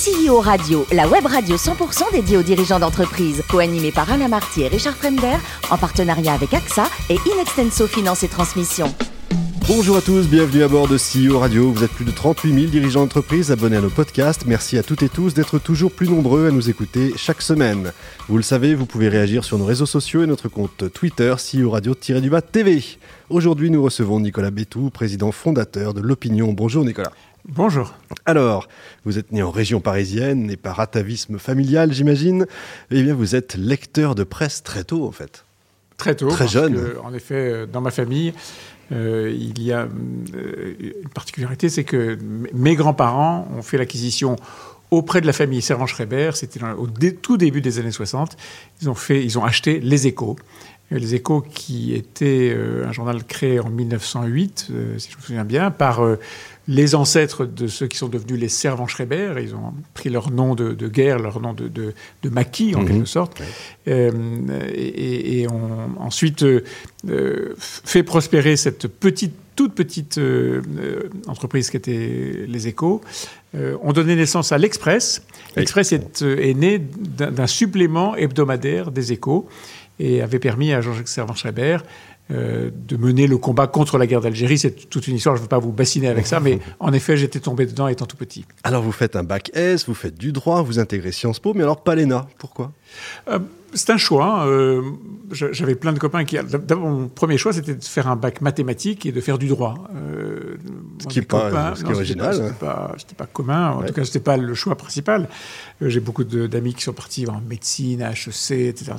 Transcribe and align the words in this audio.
CEO 0.00 0.40
Radio, 0.40 0.86
la 0.92 1.06
web 1.06 1.26
radio 1.26 1.56
100% 1.56 2.10
dédiée 2.12 2.38
aux 2.38 2.42
dirigeants 2.42 2.78
d'entreprise, 2.78 3.42
co-animée 3.50 3.92
par 3.92 4.10
Alain 4.10 4.28
Marty 4.28 4.62
et 4.62 4.68
Richard 4.68 4.96
Fremder, 4.96 5.36
en 5.70 5.76
partenariat 5.76 6.32
avec 6.32 6.54
AXA 6.54 6.88
et 7.10 7.18
Inextenso 7.30 7.86
Finance 7.86 8.22
et 8.22 8.28
Transmission. 8.28 8.86
Bonjour 9.68 9.98
à 9.98 10.00
tous, 10.00 10.26
bienvenue 10.26 10.62
à 10.62 10.68
bord 10.68 10.88
de 10.88 10.96
CEO 10.96 11.38
Radio. 11.38 11.70
Vous 11.70 11.84
êtes 11.84 11.90
plus 11.90 12.06
de 12.06 12.10
38 12.12 12.54
000 12.54 12.66
dirigeants 12.66 13.02
d'entreprise 13.02 13.52
abonnés 13.52 13.76
à 13.76 13.82
nos 13.82 13.90
podcasts. 13.90 14.46
Merci 14.46 14.78
à 14.78 14.82
toutes 14.82 15.02
et 15.02 15.10
tous 15.10 15.34
d'être 15.34 15.58
toujours 15.58 15.92
plus 15.92 16.08
nombreux 16.08 16.48
à 16.48 16.50
nous 16.50 16.70
écouter 16.70 17.12
chaque 17.16 17.42
semaine. 17.42 17.92
Vous 18.26 18.38
le 18.38 18.42
savez, 18.42 18.74
vous 18.74 18.86
pouvez 18.86 19.08
réagir 19.08 19.44
sur 19.44 19.58
nos 19.58 19.66
réseaux 19.66 19.86
sociaux 19.86 20.22
et 20.22 20.26
notre 20.26 20.48
compte 20.48 20.90
Twitter 20.94 21.34
CEO 21.36 21.70
Radio-du-Bas 21.70 22.42
TV. 22.42 22.82
Aujourd'hui, 23.28 23.70
nous 23.70 23.82
recevons 23.82 24.18
Nicolas 24.18 24.50
Bétou, 24.50 24.88
président 24.90 25.30
fondateur 25.30 25.92
de 25.92 26.00
l'Opinion. 26.00 26.52
Bonjour 26.52 26.84
Nicolas. 26.84 27.12
Bonjour. 27.48 27.94
Alors, 28.26 28.68
vous 29.04 29.18
êtes 29.18 29.32
né 29.32 29.42
en 29.42 29.50
région 29.50 29.80
parisienne 29.80 30.50
et 30.50 30.56
par 30.56 30.78
atavisme 30.80 31.38
familial, 31.38 31.92
j'imagine. 31.92 32.46
Eh 32.90 33.02
bien, 33.02 33.14
vous 33.14 33.34
êtes 33.34 33.54
lecteur 33.54 34.14
de 34.14 34.24
presse 34.24 34.62
très 34.62 34.84
tôt, 34.84 35.06
en 35.06 35.12
fait. 35.12 35.44
Très 35.96 36.14
tôt. 36.14 36.28
Très 36.28 36.48
jeune. 36.48 36.94
en 37.02 37.12
effet, 37.12 37.66
dans 37.66 37.80
ma 37.80 37.90
famille, 37.90 38.32
euh, 38.92 39.32
il 39.34 39.62
y 39.62 39.72
a 39.72 39.82
euh, 40.34 40.74
une 40.78 41.08
particularité, 41.10 41.68
c'est 41.68 41.84
que 41.84 42.18
mes 42.52 42.74
grands-parents 42.74 43.48
ont 43.56 43.62
fait 43.62 43.78
l'acquisition 43.78 44.36
auprès 44.90 45.20
de 45.20 45.26
la 45.26 45.32
famille 45.32 45.62
Servan-Schreiber, 45.62 46.32
c'était 46.34 46.60
au 46.76 46.88
tout 46.88 47.36
début 47.36 47.60
des 47.60 47.78
années 47.78 47.92
60. 47.92 48.36
Ils 48.82 48.90
ont, 48.90 48.94
fait, 48.94 49.24
ils 49.24 49.38
ont 49.38 49.44
acheté 49.44 49.78
Les 49.78 50.08
Échos. 50.08 50.36
Les 50.90 51.14
Échos, 51.14 51.42
qui 51.42 51.94
était 51.94 52.52
euh, 52.52 52.88
un 52.88 52.90
journal 52.90 53.22
créé 53.22 53.60
en 53.60 53.70
1908, 53.70 54.72
si 54.98 55.10
je 55.10 55.16
me 55.16 55.22
souviens 55.22 55.44
bien, 55.44 55.70
par 55.70 56.00
les 56.70 56.94
ancêtres 56.94 57.46
de 57.46 57.66
ceux 57.66 57.88
qui 57.88 57.98
sont 57.98 58.08
devenus 58.08 58.38
les 58.38 58.48
servants 58.48 58.86
Schreiber. 58.86 59.34
Ils 59.42 59.56
ont 59.56 59.74
pris 59.92 60.08
leur 60.08 60.30
nom 60.30 60.54
de, 60.54 60.88
guerre, 60.88 61.18
leur 61.18 61.40
nom 61.40 61.52
de, 61.52 61.68
de, 61.68 62.28
maquis, 62.30 62.76
en 62.76 62.82
mhm. 62.82 62.88
quelque 62.88 63.06
sorte, 63.06 63.42
euh, 63.88 64.12
et, 64.72 65.48
ont 65.48 65.90
ensuite 65.98 66.44
euh, 66.44 67.54
fait 67.56 68.04
prospérer 68.04 68.56
cette 68.56 68.86
petite, 68.86 69.34
toute 69.56 69.74
petite 69.74 70.18
euh, 70.18 70.62
entreprise 71.26 71.70
qui 71.70 71.76
était 71.76 72.46
les 72.46 72.68
Échos. 72.68 73.00
ont 73.54 73.92
donné 73.92 74.14
naissance 74.14 74.52
à 74.52 74.58
l'Express. 74.58 75.22
L'Express 75.56 75.92
est, 75.92 76.22
est, 76.22 76.54
né 76.54 76.78
d'un 76.78 77.48
supplément 77.48 78.14
hebdomadaire 78.14 78.92
des 78.92 79.12
Échos 79.12 79.48
et 79.98 80.22
avait 80.22 80.38
permis 80.38 80.72
à 80.72 80.80
Jean-Jacques 80.80 81.08
Servan-Schreiber 81.08 81.78
euh, 82.30 82.70
de 82.72 82.96
mener 82.96 83.26
le 83.26 83.38
combat 83.38 83.66
contre 83.66 83.98
la 83.98 84.06
guerre 84.06 84.20
d'Algérie. 84.20 84.58
C'est 84.58 84.88
toute 84.88 85.08
une 85.08 85.16
histoire, 85.16 85.36
je 85.36 85.40
ne 85.40 85.44
veux 85.44 85.48
pas 85.48 85.58
vous 85.58 85.72
bassiner 85.72 86.08
avec 86.08 86.26
ça, 86.26 86.40
mais 86.40 86.58
en 86.80 86.92
effet, 86.92 87.16
j'étais 87.16 87.40
tombé 87.40 87.66
dedans 87.66 87.88
étant 87.88 88.06
tout 88.06 88.16
petit. 88.16 88.44
Alors 88.62 88.82
vous 88.82 88.92
faites 88.92 89.16
un 89.16 89.24
bac 89.24 89.50
S, 89.54 89.86
vous 89.86 89.94
faites 89.94 90.16
du 90.16 90.32
droit, 90.32 90.62
vous 90.62 90.78
intégrez 90.78 91.12
Sciences 91.12 91.40
Po, 91.40 91.54
mais 91.54 91.62
alors 91.62 91.82
pas 91.82 91.94
l'ENA, 91.94 92.26
pourquoi? 92.38 92.72
Euh, 93.28 93.38
c'est 93.72 93.90
un 93.90 93.96
choix. 93.96 94.42
Hein. 94.42 94.46
Euh, 94.48 94.82
j'avais 95.30 95.74
plein 95.74 95.92
de 95.92 95.98
copains 95.98 96.24
qui. 96.24 96.36
D'abord, 96.36 96.88
mon 96.88 97.08
premier 97.08 97.38
choix, 97.38 97.52
c'était 97.52 97.74
de 97.74 97.84
faire 97.84 98.08
un 98.08 98.16
bac 98.16 98.40
mathématique 98.40 99.06
et 99.06 99.12
de 99.12 99.20
faire 99.20 99.38
du 99.38 99.46
droit. 99.46 99.74
Euh, 101.00 101.02
ce 101.02 101.08
qui 101.08 101.18
n'est 101.18 101.24
pas, 101.24 101.74
original. 101.84 102.34
C'était 102.34 102.52
pas, 102.52 102.94
pas, 103.16 103.26
commun. 103.26 103.70
En 103.70 103.82
tout 103.82 103.92
cas, 103.92 104.04
ce 104.04 104.10
n'était 104.10 104.20
pas 104.20 104.36
le 104.36 104.54
choix 104.54 104.76
principal. 104.76 105.28
Euh, 105.82 105.88
j'ai 105.88 106.00
beaucoup 106.00 106.24
d'amis 106.24 106.74
qui 106.74 106.82
sont 106.82 106.92
partis 106.92 107.26
en 107.28 107.40
médecine, 107.40 108.02
à 108.02 108.10
HEC, 108.10 108.50
etc. 108.50 108.92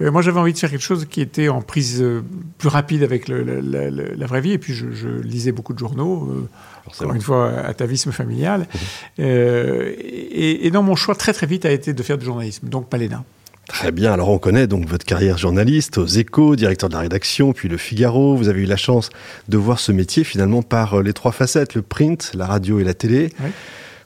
moi, 0.00 0.22
j'avais 0.22 0.40
envie 0.40 0.52
de 0.52 0.58
faire 0.58 0.70
quelque 0.70 0.80
chose 0.80 1.06
qui 1.08 1.20
était 1.20 1.48
en 1.48 1.62
prise 1.62 2.04
plus 2.58 2.68
rapide 2.68 3.02
avec 3.02 3.28
la, 3.28 4.26
vraie 4.26 4.40
vie. 4.40 4.52
Et 4.52 4.58
puis, 4.58 4.74
je, 4.74 5.08
lisais 5.22 5.52
beaucoup 5.52 5.72
de 5.72 5.78
journaux. 5.78 6.48
encore 6.86 7.14
une 7.14 7.22
fois, 7.22 7.50
atavisme 7.50 8.12
familial. 8.12 8.60
Mhm. 8.60 9.24
et, 9.24 10.66
et, 10.66 10.70
non, 10.70 10.82
mon 10.82 10.96
choix 10.96 11.14
très 11.14 11.32
très 11.32 11.46
vite 11.46 11.64
a 11.64 11.70
été 11.70 11.92
de 11.92 12.02
faire 12.02 12.18
du 12.18 12.24
journalisme, 12.24 12.68
donc 12.68 12.88
pas 12.88 12.98
l'ENA. 12.98 13.24
Très 13.74 13.90
bien, 13.90 14.12
alors 14.12 14.28
on 14.28 14.38
connaît 14.38 14.68
donc 14.68 14.86
votre 14.86 15.04
carrière 15.04 15.36
journaliste 15.36 15.98
aux 15.98 16.06
échos, 16.06 16.54
directeur 16.54 16.88
de 16.88 16.94
la 16.94 17.00
rédaction, 17.00 17.52
puis 17.52 17.68
le 17.68 17.76
Figaro. 17.76 18.36
Vous 18.36 18.48
avez 18.48 18.62
eu 18.62 18.66
la 18.66 18.76
chance 18.76 19.10
de 19.48 19.56
voir 19.56 19.80
ce 19.80 19.90
métier 19.90 20.22
finalement 20.22 20.62
par 20.62 20.94
euh, 20.94 21.02
les 21.02 21.12
trois 21.12 21.32
facettes, 21.32 21.74
le 21.74 21.82
print, 21.82 22.30
la 22.34 22.46
radio 22.46 22.78
et 22.78 22.84
la 22.84 22.94
télé. 22.94 23.30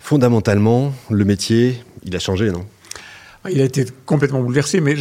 Fondamentalement, 0.00 0.94
le 1.10 1.22
métier, 1.26 1.82
il 2.04 2.16
a 2.16 2.18
changé, 2.18 2.50
non? 2.50 2.64
Il 3.50 3.60
a 3.60 3.64
été 3.64 3.84
complètement 4.06 4.42
bouleversé, 4.42 4.80
mais 4.80 4.96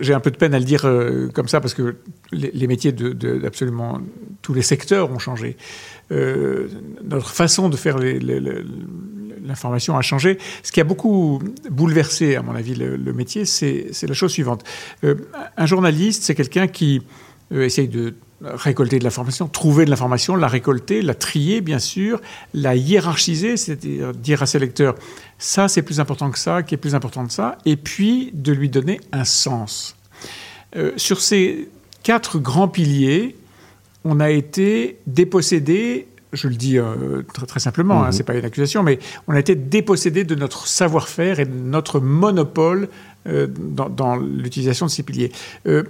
j'ai 0.00 0.14
un 0.14 0.20
peu 0.20 0.30
de 0.30 0.36
peine 0.36 0.54
à 0.54 0.60
le 0.60 0.64
dire 0.64 0.84
euh, 0.84 1.28
comme 1.34 1.48
ça 1.48 1.60
parce 1.60 1.74
que 1.74 1.96
les, 2.30 2.66
métiers 2.68 2.92
d'absolument 2.92 4.00
tous 4.42 4.54
les 4.54 4.62
secteurs 4.62 5.10
ont 5.10 5.18
changé. 5.18 5.56
Euh, 6.12 6.68
notre 7.04 7.30
façon 7.30 7.68
de 7.68 7.76
faire 7.76 7.98
les, 7.98 8.20
l'information 9.48 9.96
a 9.96 10.02
changé. 10.02 10.38
Ce 10.62 10.70
qui 10.70 10.80
a 10.80 10.84
beaucoup 10.84 11.42
bouleversé, 11.70 12.36
à 12.36 12.42
mon 12.42 12.54
avis, 12.54 12.74
le, 12.74 13.12
métier, 13.12 13.44
c'est 13.44 14.06
la 14.06 14.14
chose 14.14 14.30
suivante. 14.30 14.62
Euh, 15.04 15.16
un 15.56 15.66
journaliste, 15.66 16.22
c'est 16.22 16.34
quelqu'un 16.34 16.68
qui 16.68 17.02
euh, 17.52 17.64
essaye 17.64 17.88
de 17.88 18.14
récolter 18.40 18.98
de 19.00 19.04
l'information, 19.04 19.48
trouver 19.48 19.84
de 19.84 19.90
l'information, 19.90 20.36
la 20.36 20.46
récolter, 20.46 21.02
la 21.02 21.14
trier, 21.14 21.60
bien 21.60 21.80
sûr, 21.80 22.20
la 22.54 22.76
hiérarchiser, 22.76 23.56
c'est-à-dire 23.56 24.12
dire 24.12 24.42
à 24.42 24.46
ses 24.46 24.60
lecteurs, 24.60 24.94
ça 25.38 25.66
c'est 25.66 25.82
plus 25.82 25.98
important 25.98 26.30
que 26.30 26.38
ça, 26.38 26.62
qui 26.62 26.74
est 26.74 26.78
plus 26.78 26.94
important 26.94 27.26
que 27.26 27.32
ça, 27.32 27.58
et 27.64 27.76
puis 27.76 28.30
de 28.34 28.52
lui 28.52 28.68
donner 28.68 29.00
un 29.10 29.24
sens. 29.24 29.96
Euh, 30.76 30.92
sur 30.96 31.20
ces 31.20 31.68
quatre 32.04 32.38
grands 32.38 32.68
piliers, 32.68 33.36
on 34.04 34.20
a 34.20 34.30
été 34.30 34.98
dépossédé 35.08 36.06
je 36.32 36.48
le 36.48 36.54
dis 36.54 36.78
euh, 36.78 37.22
très, 37.32 37.46
très, 37.46 37.60
simplement, 37.60 38.02
hein, 38.02 38.06
mhm. 38.06 38.12
ce 38.12 38.18
n'est 38.18 38.24
pas 38.24 38.34
une 38.34 38.44
accusation, 38.44 38.82
mais 38.82 38.98
on 39.26 39.34
a 39.34 39.38
été 39.38 39.54
dépossédé 39.54 40.24
de 40.24 40.34
notre 40.34 40.66
savoir-faire 40.66 41.40
et 41.40 41.44
de 41.44 41.54
notre 41.54 42.00
monopole 42.00 42.88
euh, 43.26 43.46
dans, 43.46 44.16
l'utilisation 44.16 44.86
de 44.86 44.90
ces 44.90 45.02
piliers. 45.02 45.32
Euh, 45.66 45.84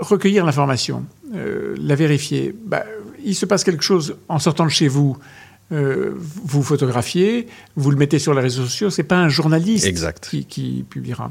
recueillir 0.00 0.44
l'information, 0.44 1.04
la 1.32 1.94
vérifier, 1.94 2.54
bah, 2.66 2.84
il 3.24 3.34
se 3.34 3.46
passe 3.46 3.62
quelque 3.62 3.82
chose 3.82 4.16
en 4.28 4.40
sortant 4.40 4.64
de 4.64 4.70
chez 4.70 4.88
vous. 4.88 5.16
vous 5.70 6.62
photographiez, 6.64 7.46
vous 7.76 7.92
le 7.92 7.96
mettez 7.96 8.18
sur 8.18 8.34
les 8.34 8.40
réseaux 8.40 8.64
sociaux, 8.64 8.90
c'est 8.90 9.04
pas 9.04 9.18
un 9.18 9.28
journaliste 9.28 9.86
Qui, 10.20 10.44
qui, 10.46 10.84
publiera. 10.88 11.30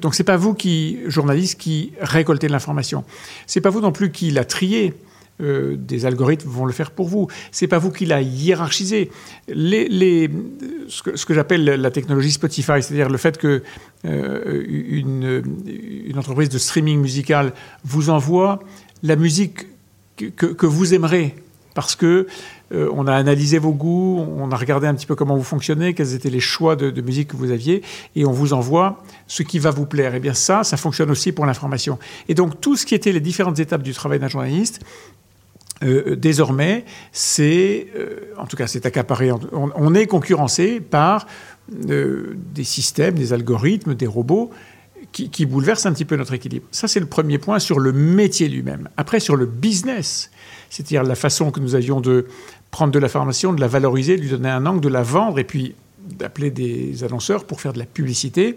donc 0.00 0.16
c'est 0.16 0.24
pas 0.24 0.36
vous 0.36 0.54
qui 0.54 0.98
journaliste 1.06 1.60
qui 1.60 1.92
récoltez 2.00 2.48
l'information. 2.48 3.04
C'est 3.46 3.60
pas 3.60 3.70
vous 3.70 3.80
non 3.80 3.92
plus 3.92 4.10
qui 4.10 4.32
la 4.32 4.44
triez. 4.44 4.92
Euh, 5.40 5.76
des 5.78 6.04
algorithmes 6.04 6.48
vont 6.48 6.66
le 6.66 6.72
faire 6.72 6.90
pour 6.90 7.06
vous. 7.06 7.28
C'est 7.52 7.68
pas 7.68 7.78
vous 7.78 7.92
qui 7.92 8.06
l'a 8.06 8.22
hiérarchisé. 8.22 9.08
Les, 9.46 10.28
ce 10.88 11.02
que, 11.02 11.32
j'appelle 11.34 11.64
la 11.64 11.90
technologie 11.92 12.32
Spotify, 12.32 12.82
c'est-à-dire 12.82 13.08
le 13.08 13.18
fait 13.18 13.38
que 13.38 13.62
euh, 14.04 14.64
une, 14.68 16.18
entreprise 16.18 16.48
de 16.48 16.58
streaming 16.58 17.00
musical 17.00 17.52
vous 17.84 18.10
envoie 18.10 18.58
la 19.04 19.14
musique 19.14 19.68
que, 20.16 20.46
que 20.46 20.66
vous 20.66 20.94
aimerez, 20.94 21.36
parce 21.74 21.94
que 21.94 22.26
euh, 22.72 22.90
on 22.92 23.06
a 23.06 23.14
analysé 23.14 23.58
vos 23.58 23.72
goûts, 23.72 24.18
on 24.36 24.50
a 24.50 24.56
regardé 24.56 24.88
un 24.88 24.94
petit 24.94 25.06
peu 25.06 25.14
comment 25.14 25.36
vous 25.36 25.44
fonctionnez, 25.44 25.94
quels 25.94 26.14
étaient 26.14 26.30
les 26.30 26.40
choix 26.40 26.74
de, 26.74 26.90
de, 26.90 27.00
musique 27.00 27.28
que 27.28 27.36
vous 27.36 27.52
aviez, 27.52 27.82
et 28.16 28.26
on 28.26 28.32
vous 28.32 28.52
envoie 28.52 29.04
ce 29.28 29.44
qui 29.44 29.60
va 29.60 29.70
vous 29.70 29.86
plaire. 29.86 30.14
Et 30.14 30.16
eh 30.16 30.20
bien 30.20 30.34
ça, 30.34 30.64
ça 30.64 30.76
fonctionne 30.76 31.12
aussi 31.12 31.30
pour 31.30 31.46
l'information. 31.46 31.98
Et 32.28 32.34
donc 32.34 32.60
tout 32.60 32.76
ce 32.76 32.84
qui 32.84 32.96
était 32.96 33.12
les 33.12 33.20
différentes 33.20 33.60
étapes 33.60 33.82
du 33.82 33.94
travail 33.94 34.18
d'un 34.18 34.26
journaliste, 34.26 34.80
euh, 35.82 36.16
désormais, 36.16 36.84
c'est, 37.12 37.88
euh, 37.96 38.32
en 38.36 38.46
tout 38.46 38.56
cas, 38.56 38.66
c'est 38.66 38.86
accaparé. 38.86 39.30
On, 39.52 39.94
est 39.94 40.06
concurrencé 40.06 40.80
par 40.80 41.26
euh, 41.88 42.36
des 42.54 42.64
systèmes, 42.64 43.14
des 43.14 43.32
algorithmes, 43.32 43.94
des 43.94 44.06
robots 44.06 44.50
qui, 45.12 45.30
qui, 45.30 45.46
bouleversent 45.46 45.86
un 45.86 45.92
petit 45.92 46.04
peu 46.04 46.16
notre 46.16 46.34
équilibre. 46.34 46.66
Ça, 46.72 46.88
c'est 46.88 47.00
le 47.00 47.06
premier 47.06 47.38
point 47.38 47.58
sur 47.58 47.78
le 47.78 47.92
métier 47.92 48.48
lui-même. 48.48 48.88
Après, 48.96 49.20
sur 49.20 49.36
le 49.36 49.46
business, 49.46 50.30
c'est-à-dire 50.68 51.04
la 51.04 51.14
façon 51.14 51.50
que 51.50 51.60
nous 51.60 51.74
avions 51.74 52.00
de 52.00 52.26
prendre 52.70 52.92
de 52.92 52.98
la 52.98 53.08
formation, 53.08 53.52
de 53.52 53.60
la 53.60 53.68
valoriser, 53.68 54.16
de 54.16 54.22
lui 54.22 54.30
donner 54.30 54.50
un 54.50 54.66
angle, 54.66 54.80
de 54.80 54.88
la 54.88 55.02
vendre, 55.02 55.38
et 55.38 55.44
puis 55.44 55.74
d'appeler 56.16 56.50
des 56.50 57.04
annonceurs 57.04 57.44
pour 57.44 57.60
faire 57.60 57.72
de 57.72 57.78
la 57.78 57.86
publicité. 57.86 58.56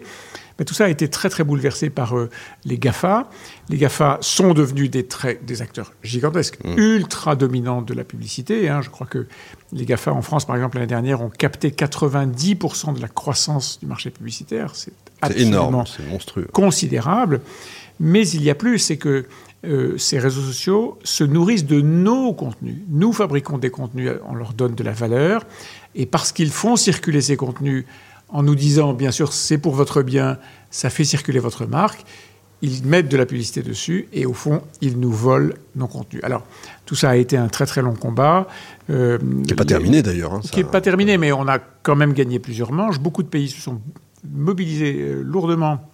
Mais 0.58 0.64
tout 0.64 0.74
ça 0.74 0.84
a 0.84 0.88
été 0.88 1.08
très 1.08 1.30
très 1.30 1.44
bouleversé 1.44 1.90
par 1.90 2.16
euh, 2.16 2.28
les 2.64 2.78
GAFA. 2.78 3.28
Les 3.68 3.78
GAFA 3.78 4.18
sont 4.20 4.54
devenus 4.54 4.90
des, 4.90 5.06
des 5.42 5.62
acteurs 5.62 5.92
gigantesques, 6.02 6.58
mmh. 6.64 6.78
ultra 6.78 7.36
dominants 7.36 7.82
de 7.82 7.94
la 7.94 8.04
publicité. 8.04 8.68
Hein. 8.68 8.80
Je 8.82 8.90
crois 8.90 9.06
que 9.06 9.26
les 9.72 9.86
GAFA 9.86 10.12
en 10.12 10.22
France, 10.22 10.44
par 10.44 10.56
exemple, 10.56 10.76
l'année 10.76 10.86
dernière, 10.86 11.22
ont 11.22 11.30
capté 11.30 11.70
90% 11.70 12.94
de 12.94 13.00
la 13.00 13.08
croissance 13.08 13.78
du 13.80 13.86
marché 13.86 14.10
publicitaire. 14.10 14.74
C'est 14.74 14.92
énorme, 15.36 15.84
c'est 15.86 16.06
monstrueux. 16.06 16.48
Considérable. 16.52 17.40
Mais 18.00 18.26
il 18.28 18.42
y 18.42 18.50
a 18.50 18.54
plus, 18.54 18.78
c'est 18.78 18.96
que 18.96 19.26
euh, 19.64 19.96
ces 19.96 20.18
réseaux 20.18 20.42
sociaux 20.42 20.98
se 21.04 21.22
nourrissent 21.22 21.66
de 21.66 21.80
nos 21.80 22.32
contenus. 22.32 22.78
Nous 22.88 23.12
fabriquons 23.12 23.58
des 23.58 23.70
contenus, 23.70 24.10
on 24.26 24.34
leur 24.34 24.54
donne 24.54 24.74
de 24.74 24.82
la 24.82 24.90
valeur, 24.90 25.46
et 25.94 26.06
parce 26.06 26.32
qu'ils 26.32 26.50
font 26.50 26.76
circuler 26.76 27.20
ces 27.20 27.36
contenus 27.36 27.84
en 28.28 28.42
nous 28.42 28.54
disant, 28.54 28.94
bien 28.94 29.10
sûr, 29.10 29.32
c'est 29.32 29.58
pour 29.58 29.74
votre 29.74 30.02
bien, 30.02 30.38
ça 30.70 30.90
fait 30.90 31.04
circuler 31.04 31.38
votre 31.38 31.66
marque, 31.66 32.04
ils 32.62 32.84
mettent 32.86 33.08
de 33.08 33.16
la 33.16 33.26
publicité 33.26 33.62
dessus 33.62 34.08
et 34.12 34.24
au 34.24 34.32
fond, 34.32 34.62
ils 34.80 34.98
nous 34.98 35.10
volent 35.10 35.52
nos 35.74 35.88
contenus. 35.88 36.22
Alors, 36.24 36.44
tout 36.86 36.94
ça 36.94 37.10
a 37.10 37.16
été 37.16 37.36
un 37.36 37.48
très 37.48 37.66
très 37.66 37.82
long 37.82 37.94
combat. 37.94 38.46
Euh, 38.88 39.18
qui 39.18 39.50
n'est 39.50 39.54
pas 39.54 39.64
terminé 39.64 40.00
d'ailleurs. 40.00 40.34
Hein, 40.34 40.40
qui 40.40 40.58
n'est 40.58 40.70
pas 40.70 40.80
terminé, 40.80 41.18
mais 41.18 41.32
on 41.32 41.48
a 41.48 41.58
quand 41.58 41.96
même 41.96 42.12
gagné 42.12 42.38
plusieurs 42.38 42.72
manches. 42.72 43.00
Beaucoup 43.00 43.24
de 43.24 43.28
pays 43.28 43.48
se 43.48 43.60
sont 43.60 43.80
mobilisés 44.24 44.96
euh, 45.00 45.22
lourdement 45.22 45.88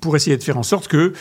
pour 0.00 0.14
essayer 0.14 0.36
de 0.36 0.42
faire 0.42 0.58
en 0.58 0.62
sorte 0.62 0.88
que 0.88 1.14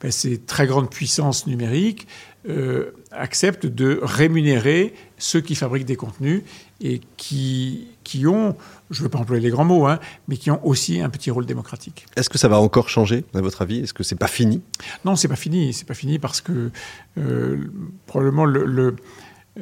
ben, 0.00 0.12
ces 0.12 0.38
très 0.38 0.68
grandes 0.68 0.88
puissances 0.88 1.48
numériques 1.48 2.06
euh, 2.48 2.90
acceptent 3.12 3.66
de 3.66 4.00
rémunérer 4.02 4.94
ceux 5.16 5.40
qui 5.40 5.54
fabriquent 5.54 5.86
des 5.86 5.96
contenus 5.96 6.42
et 6.80 7.00
qui, 7.16 7.86
qui 8.02 8.26
ont, 8.26 8.56
je 8.90 9.00
ne 9.00 9.04
veux 9.04 9.08
pas 9.08 9.18
employer 9.18 9.40
les 9.40 9.50
grands 9.50 9.64
mots, 9.64 9.86
hein, 9.86 10.00
mais 10.26 10.36
qui 10.36 10.50
ont 10.50 10.64
aussi 10.66 11.00
un 11.00 11.08
petit 11.08 11.30
rôle 11.30 11.46
démocratique. 11.46 12.06
Est-ce 12.16 12.28
que 12.28 12.38
ça 12.38 12.48
va 12.48 12.58
encore 12.58 12.88
changer, 12.88 13.24
à 13.34 13.40
votre 13.40 13.62
avis? 13.62 13.78
Est-ce 13.80 13.94
que 13.94 14.02
c'est 14.02 14.16
pas 14.16 14.26
fini? 14.26 14.60
Non, 15.04 15.14
c'est 15.14 15.28
pas 15.28 15.36
fini. 15.36 15.72
C'est 15.72 15.86
pas 15.86 15.94
fini 15.94 16.18
parce 16.18 16.40
que 16.40 16.70
euh, 17.18 17.58
probablement 18.06 18.44
le, 18.44 18.96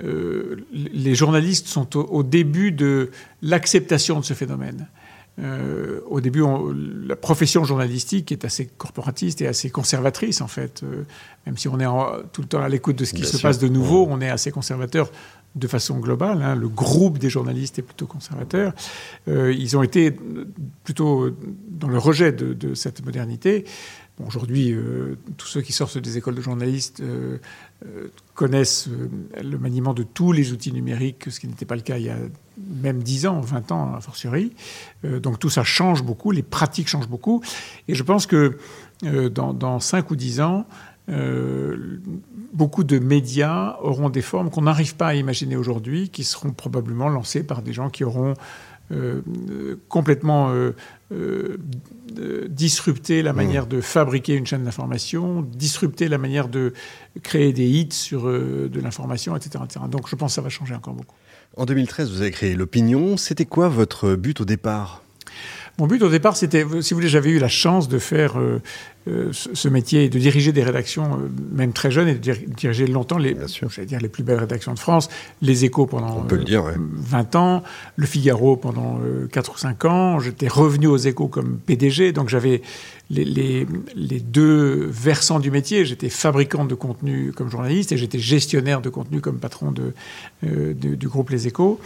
euh, 0.02 0.56
les 0.72 1.14
journalistes 1.14 1.66
sont 1.66 1.96
au 1.96 2.22
début 2.22 2.72
de 2.72 3.10
l'acceptation 3.42 4.20
de 4.20 4.24
ce 4.24 4.34
phénomène. 4.34 4.88
Euh, 5.40 6.00
au 6.08 6.20
début, 6.20 6.42
la 7.06 7.16
profession 7.16 7.64
journalistique 7.64 8.32
est 8.32 8.44
assez 8.44 8.66
corporatiste 8.66 9.40
et 9.40 9.46
assez 9.46 9.70
conservatrice, 9.70 10.40
en 10.40 10.48
fait. 10.48 10.82
Euh, 10.82 11.04
même 11.46 11.56
si 11.56 11.68
on 11.68 11.78
est 11.80 11.86
tout 12.32 12.42
le 12.42 12.48
temps 12.48 12.60
à 12.60 12.68
l'écoute 12.68 12.96
de 12.96 13.04
ce 13.04 13.14
qui 13.14 13.24
se 13.24 13.38
passe 13.38 13.58
de 13.58 13.68
nouveau, 13.68 14.06
on 14.10 14.20
est 14.20 14.28
assez 14.28 14.50
conservateur 14.50 15.10
de 15.56 15.66
façon 15.66 15.98
globale. 15.98 16.42
Hein. 16.42 16.54
Le 16.54 16.68
groupe 16.68 17.18
des 17.18 17.30
journalistes 17.30 17.78
est 17.78 17.82
plutôt 17.82 18.06
conservateur. 18.06 18.72
Euh, 19.28 19.52
ils 19.52 19.76
ont 19.76 19.82
été 19.82 20.14
plutôt 20.84 21.30
dans 21.68 21.88
le 21.88 21.98
rejet 21.98 22.32
de 22.32 22.74
cette 22.74 23.04
modernité. 23.04 23.64
Aujourd'hui, 24.26 24.72
euh, 24.72 25.16
tous 25.36 25.46
ceux 25.46 25.60
qui 25.60 25.72
sortent 25.72 25.98
des 25.98 26.18
écoles 26.18 26.34
de 26.34 26.40
journalistes 26.40 27.00
euh, 27.00 27.38
euh, 27.86 28.08
connaissent 28.34 28.88
le 29.40 29.58
maniement 29.58 29.94
de 29.94 30.02
tous 30.02 30.32
les 30.32 30.52
outils 30.52 30.72
numériques, 30.72 31.30
ce 31.30 31.40
qui 31.40 31.46
n'était 31.46 31.64
pas 31.64 31.76
le 31.76 31.82
cas 31.82 31.98
il 31.98 32.04
y 32.04 32.10
a 32.10 32.16
même 32.58 33.02
10 33.02 33.26
ans, 33.26 33.40
20 33.40 33.72
ans, 33.72 33.94
a 33.94 34.00
fortiori. 34.00 34.52
donc 35.04 35.38
tout 35.38 35.48
ça 35.48 35.64
change 35.64 36.02
beaucoup, 36.02 36.30
les 36.30 36.42
pratiques 36.42 36.88
changent 36.88 37.08
beaucoup. 37.08 37.42
Et 37.88 37.94
je 37.94 38.02
pense 38.02 38.26
que 38.26 38.58
dans, 39.02 39.54
dans 39.54 39.80
5 39.80 40.10
ou 40.10 40.16
10 40.16 40.40
ans, 40.42 40.66
beaucoup 42.52 42.84
de 42.84 42.98
médias 42.98 43.78
auront 43.80 44.10
des 44.10 44.22
formes 44.22 44.50
qu'on 44.50 44.62
n'arrive 44.62 44.96
pas 44.96 45.08
à 45.08 45.14
imaginer 45.14 45.56
aujourd'hui, 45.56 46.10
qui 46.10 46.24
seront 46.24 46.52
probablement 46.52 47.08
lancées 47.08 47.42
par 47.42 47.62
des 47.62 47.72
gens 47.72 47.88
qui 47.88 48.04
auront 48.04 48.34
complètement 49.88 50.52
euh, 51.12 51.56
disrupter 52.48 53.22
la 53.22 53.32
mmh. 53.32 53.36
manière 53.36 53.66
de 53.66 53.80
fabriquer 53.80 54.34
une 54.34 54.46
chaîne 54.46 54.64
d'information, 54.64 55.42
disrupter 55.42 56.08
la 56.08 56.18
manière 56.18 56.48
de 56.48 56.72
créer 57.22 57.52
des 57.52 57.68
hits 57.68 57.92
sur 57.92 58.24
de 58.24 58.80
l'information, 58.80 59.36
etc., 59.36 59.64
etc. 59.64 59.86
Donc 59.90 60.08
je 60.08 60.16
pense 60.16 60.32
que 60.32 60.34
ça 60.36 60.42
va 60.42 60.48
changer 60.48 60.74
encore 60.74 60.94
beaucoup. 60.94 61.16
En 61.56 61.66
2013, 61.66 62.10
vous 62.10 62.20
avez 62.20 62.30
créé 62.30 62.54
l'Opinion. 62.54 63.16
C'était 63.16 63.44
quoi 63.44 63.68
votre 63.68 64.14
but 64.14 64.40
au 64.40 64.44
départ? 64.44 65.02
Mon 65.78 65.86
but 65.86 66.02
au 66.02 66.10
départ, 66.10 66.36
c'était, 66.36 66.64
si 66.82 66.92
vous 66.92 66.98
voulez, 66.98 67.08
j'avais 67.08 67.30
eu 67.30 67.38
la 67.38 67.48
chance 67.48 67.88
de 67.88 67.98
faire 67.98 68.38
euh, 68.38 68.40
euh, 68.42 68.60
ce 69.32 69.68
métier 69.68 70.04
et 70.04 70.08
de 70.08 70.18
diriger 70.18 70.52
des 70.52 70.62
rédactions, 70.62 71.14
euh, 71.14 71.28
même 71.52 71.72
très 71.72 71.90
jeunes, 71.90 72.08
et 72.08 72.14
de 72.14 72.32
diriger 72.56 72.86
longtemps 72.86 73.18
les, 73.18 73.34
dire, 73.34 74.00
les 74.00 74.08
plus 74.08 74.22
belles 74.22 74.38
rédactions 74.38 74.74
de 74.74 74.78
France, 74.78 75.08
les 75.42 75.64
Échos 75.64 75.86
pendant 75.86 76.26
20 76.28 77.36
ans, 77.36 77.62
le 77.96 78.06
Figaro 78.06 78.56
pendant 78.56 79.00
4 79.32 79.54
ou 79.54 79.58
5 79.58 79.84
ans. 79.84 80.18
J'étais 80.20 80.48
revenu 80.48 80.86
aux 80.86 80.96
Échos 80.96 81.28
comme 81.28 81.58
PDG, 81.58 82.12
donc 82.12 82.28
j'avais 82.28 82.62
les, 83.10 83.24
les, 83.24 84.20
deux 84.20 84.88
versants 84.90 85.40
du 85.40 85.50
métier. 85.50 85.84
J'étais 85.84 86.08
fabricant 86.08 86.64
de 86.64 86.74
contenu 86.74 87.32
comme 87.32 87.50
journaliste 87.50 87.92
et 87.92 87.96
j'étais 87.96 88.20
gestionnaire 88.20 88.80
de 88.80 88.88
contenu 88.88 89.20
comme 89.20 89.38
patron 89.38 89.72
de, 89.72 89.92
du 90.42 91.08
groupe 91.08 91.30
Les 91.30 91.48
Échos. 91.48 91.80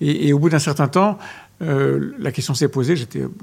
Et, 0.00 0.28
et 0.28 0.32
au 0.32 0.38
bout 0.38 0.48
d'un 0.48 0.58
certain 0.58 0.88
temps, 0.88 1.18
euh, 1.62 2.12
la 2.18 2.32
question 2.32 2.54
s'est 2.54 2.68
posée, 2.68 2.94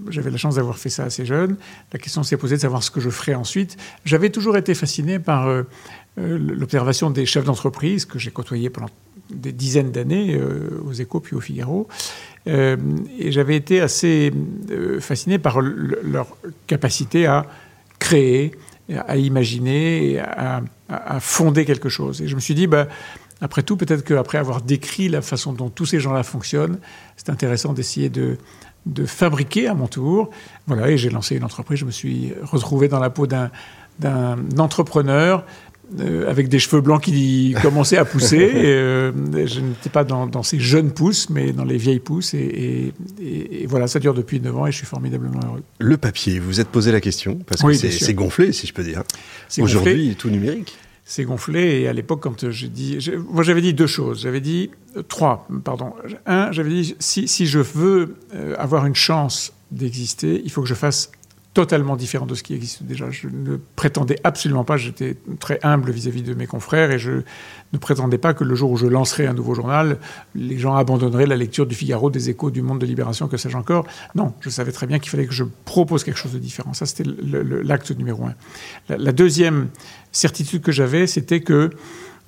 j'avais 0.10 0.31
la 0.31 0.38
chance 0.38 0.56
d'avoir 0.56 0.78
fait 0.80 0.89
ça 0.89 1.04
assez 1.04 1.24
jeune, 1.24 1.56
la 1.94 2.00
question 2.00 2.24
s'est 2.24 2.38
posée 2.38 2.56
de 2.56 2.62
savoir 2.62 2.81
ce 2.81 2.89
que 2.89 3.00
je 3.00 3.12
ferais 3.12 3.26
ensuite. 3.35 3.77
J'avais 4.06 4.29
toujours 4.29 4.57
été 4.57 4.74
fasciné 4.74 5.19
par 5.19 5.47
euh, 5.47 5.63
euh, 6.19 6.38
l'observation 6.38 7.09
des 7.09 7.25
chefs 7.25 7.45
d'entreprise 7.45 8.06
que 8.06 8.19
j'ai 8.19 8.31
côtoyés 8.31 8.69
pendant 8.69 8.89
des 9.29 9.51
dizaines 9.51 9.91
d'années 9.91 10.39
aux 10.85 10.94
Échos 10.94 11.19
puis 11.19 11.35
au 11.35 11.41
Figaro. 11.41 11.89
et 12.45 12.77
j'avais 13.29 13.57
été 13.57 13.81
assez 13.81 14.31
fasciné 15.01 15.38
par 15.38 15.59
leur 15.59 16.38
capacité 16.65 17.25
à 17.25 17.45
créer, 18.00 18.53
à 18.89 19.18
imaginer, 19.18 20.19
à, 20.19 20.62
à, 20.88 21.19
fonder 21.19 21.65
quelque 21.65 21.89
chose. 21.89 22.21
Et 22.21 22.29
je 22.29 22.35
me 22.35 22.39
suis 22.39 22.56
dit, 22.56 22.68
bah, 22.68 22.88
après 23.41 23.63
tout, 23.63 23.77
peut-être 23.77 24.03
qu'après 24.03 24.38
avoir 24.38 24.62
décrit 24.62 25.09
la 25.09 25.21
façon 25.21 25.53
dont 25.53 25.69
tous 25.69 25.85
ces 25.85 26.00
gens-là 26.00 26.24
fonctionnent, 26.24 26.79
c'est 27.18 27.29
intéressant 27.29 27.74
d'essayer 27.74 28.09
de, 28.09 28.38
de 28.88 29.06
fabriquer 29.06 29.68
à 29.68 29.74
mon 29.74 29.88
tour. 29.88 30.30
Voilà, 30.66 30.89
et 30.89 30.98
j'ai 30.98 31.10
lancé 31.10 31.36
une 31.36 31.44
entreprise. 31.44 31.80
Je 31.80 31.86
me 31.86 31.92
suis 31.92 32.34
retrouvé 32.42 32.88
dans 32.88 33.00
la 33.00 33.10
peau 33.10 33.28
d'un, 33.28 33.51
d'un 34.00 34.38
entrepreneur 34.57 35.44
euh, 36.01 36.30
avec 36.30 36.50
des 36.50 36.60
cheveux 36.60 36.81
blancs 36.81 37.01
qui 37.01 37.56
commençaient 37.62 37.98
à 37.98 38.04
pousser. 38.04 38.38
et, 38.56 38.66
euh, 38.66 39.12
je 39.48 39.62
n'étais 39.62 39.89
pas 39.89 40.04
dans, 40.04 40.28
dans, 40.28 40.44
ces 40.44 40.60
jeunes 40.60 40.92
pousses, 40.92 41.30
mais 41.30 41.54
dans 41.54 41.63
les 41.63 41.78
vieilles 41.78 42.00
pousses. 42.00 42.34
Et, 42.34 42.94
et, 43.22 43.66
voilà, 43.68 43.88
ça 43.88 44.00
dure 44.00 44.13
depuis 44.13 44.42
9 44.42 44.57
ans 44.57 44.68
et 44.68 44.72
je 44.72 44.78
suis 44.78 44.86
formidablement 44.86 45.39
heureux. 45.45 45.63
Le 45.80 45.98
papier, 45.98 46.39
vous 46.39 46.48
vous 46.48 46.60
êtes 46.60 46.68
posé 46.68 46.92
la 46.92 47.00
question, 47.00 47.39
parce 47.45 47.62
que 47.62 47.74
c'est, 47.74 48.13
gonflé, 48.13 48.51
si 48.51 48.68
je 48.68 48.74
peux 48.74 48.84
dire. 48.84 49.04
Aujourd'hui, 49.60 50.16
tout 50.18 50.30
numérique 50.30 50.78
c'est 51.07 51.24
gonflé. 51.24 51.81
Et 51.81 51.88
à 51.88 51.94
l'époque, 51.94 52.21
quand 52.21 52.51
j'ai 52.51 52.68
dit. 52.68 53.00
Moi, 53.30 53.42
j'avais 53.42 53.62
dit 53.62 53.74
deux 53.74 53.88
choses. 53.88 54.21
J'avais 54.21 54.42
dit. 54.42 54.69
Euh, 54.98 55.01
trois, 55.01 55.48
pardon. 55.63 55.94
Un, 56.25 56.51
j'avais 56.51 56.69
dit 56.69 56.95
si, 57.00 57.27
si, 57.27 57.48
je 57.48 57.59
veux 57.59 58.15
euh, 58.36 58.56
avoir 58.57 58.86
une 58.86 58.95
chance 58.95 59.54
d'exister, 59.71 60.42
il 60.44 60.51
faut 60.51 60.62
que 60.62 60.68
je 60.68 60.74
fasse 60.74 61.12
totalement 61.57 61.95
différent 61.95 62.27
de 62.27 62.36
ce 62.36 62.44
qui 62.44 62.54
existe 62.54 62.83
déjà. 62.83 63.09
Je 63.09 63.27
ne 63.30 63.57
prétendais 63.75 64.19
absolument 64.24 64.63
pas, 64.63 64.77
j'étais 64.77 65.18
très 65.39 65.59
humble 65.63 65.89
vis-à-vis 65.89 66.21
de 66.21 66.36
mes 66.36 66.45
confrères 66.45 66.92
et 66.92 67.00
je 67.00 67.24
ne 67.74 67.77
prétendais 67.80 68.19
pas 68.19 68.36
que 68.36 68.44
le 68.44 68.54
jour 68.54 68.69
où 68.69 68.77
je 68.77 68.86
lancerais 68.86 69.25
un 69.25 69.33
nouveau 69.33 69.56
journal, 69.56 69.98
les 70.36 70.59
gens 70.59 70.75
abandonneraient 70.75 71.25
la 71.25 71.36
lecture 71.36 71.65
du 71.65 71.74
Figaro, 71.74 72.12
des 72.12 72.30
échos, 72.30 72.51
du 72.51 72.62
monde 72.62 72.77
de 72.77 72.86
libération, 72.86 73.27
que 73.27 73.38
sais-je 73.38 73.57
encore. 73.57 73.88
Non, 74.13 74.36
je 74.39 74.51
savais 74.51 74.71
très 74.71 74.86
bien 74.86 75.00
qu'il 75.00 75.09
fallait 75.09 75.25
que 75.25 75.33
je 75.33 75.45
propose 75.65 76.04
quelque 76.04 76.19
chose 76.19 76.33
de 76.33 76.38
différent. 76.38 76.75
Ça, 76.75 76.86
c'était 76.86 77.06
l'acte 77.63 77.89
numéro 77.89 78.24
un. 78.25 78.36
La, 78.95 79.12
deuxième 79.12 79.69
certitude 80.12 80.62
que 80.62 80.71
j'avais, 80.71 81.07
c'était 81.07 81.42
que 81.42 81.71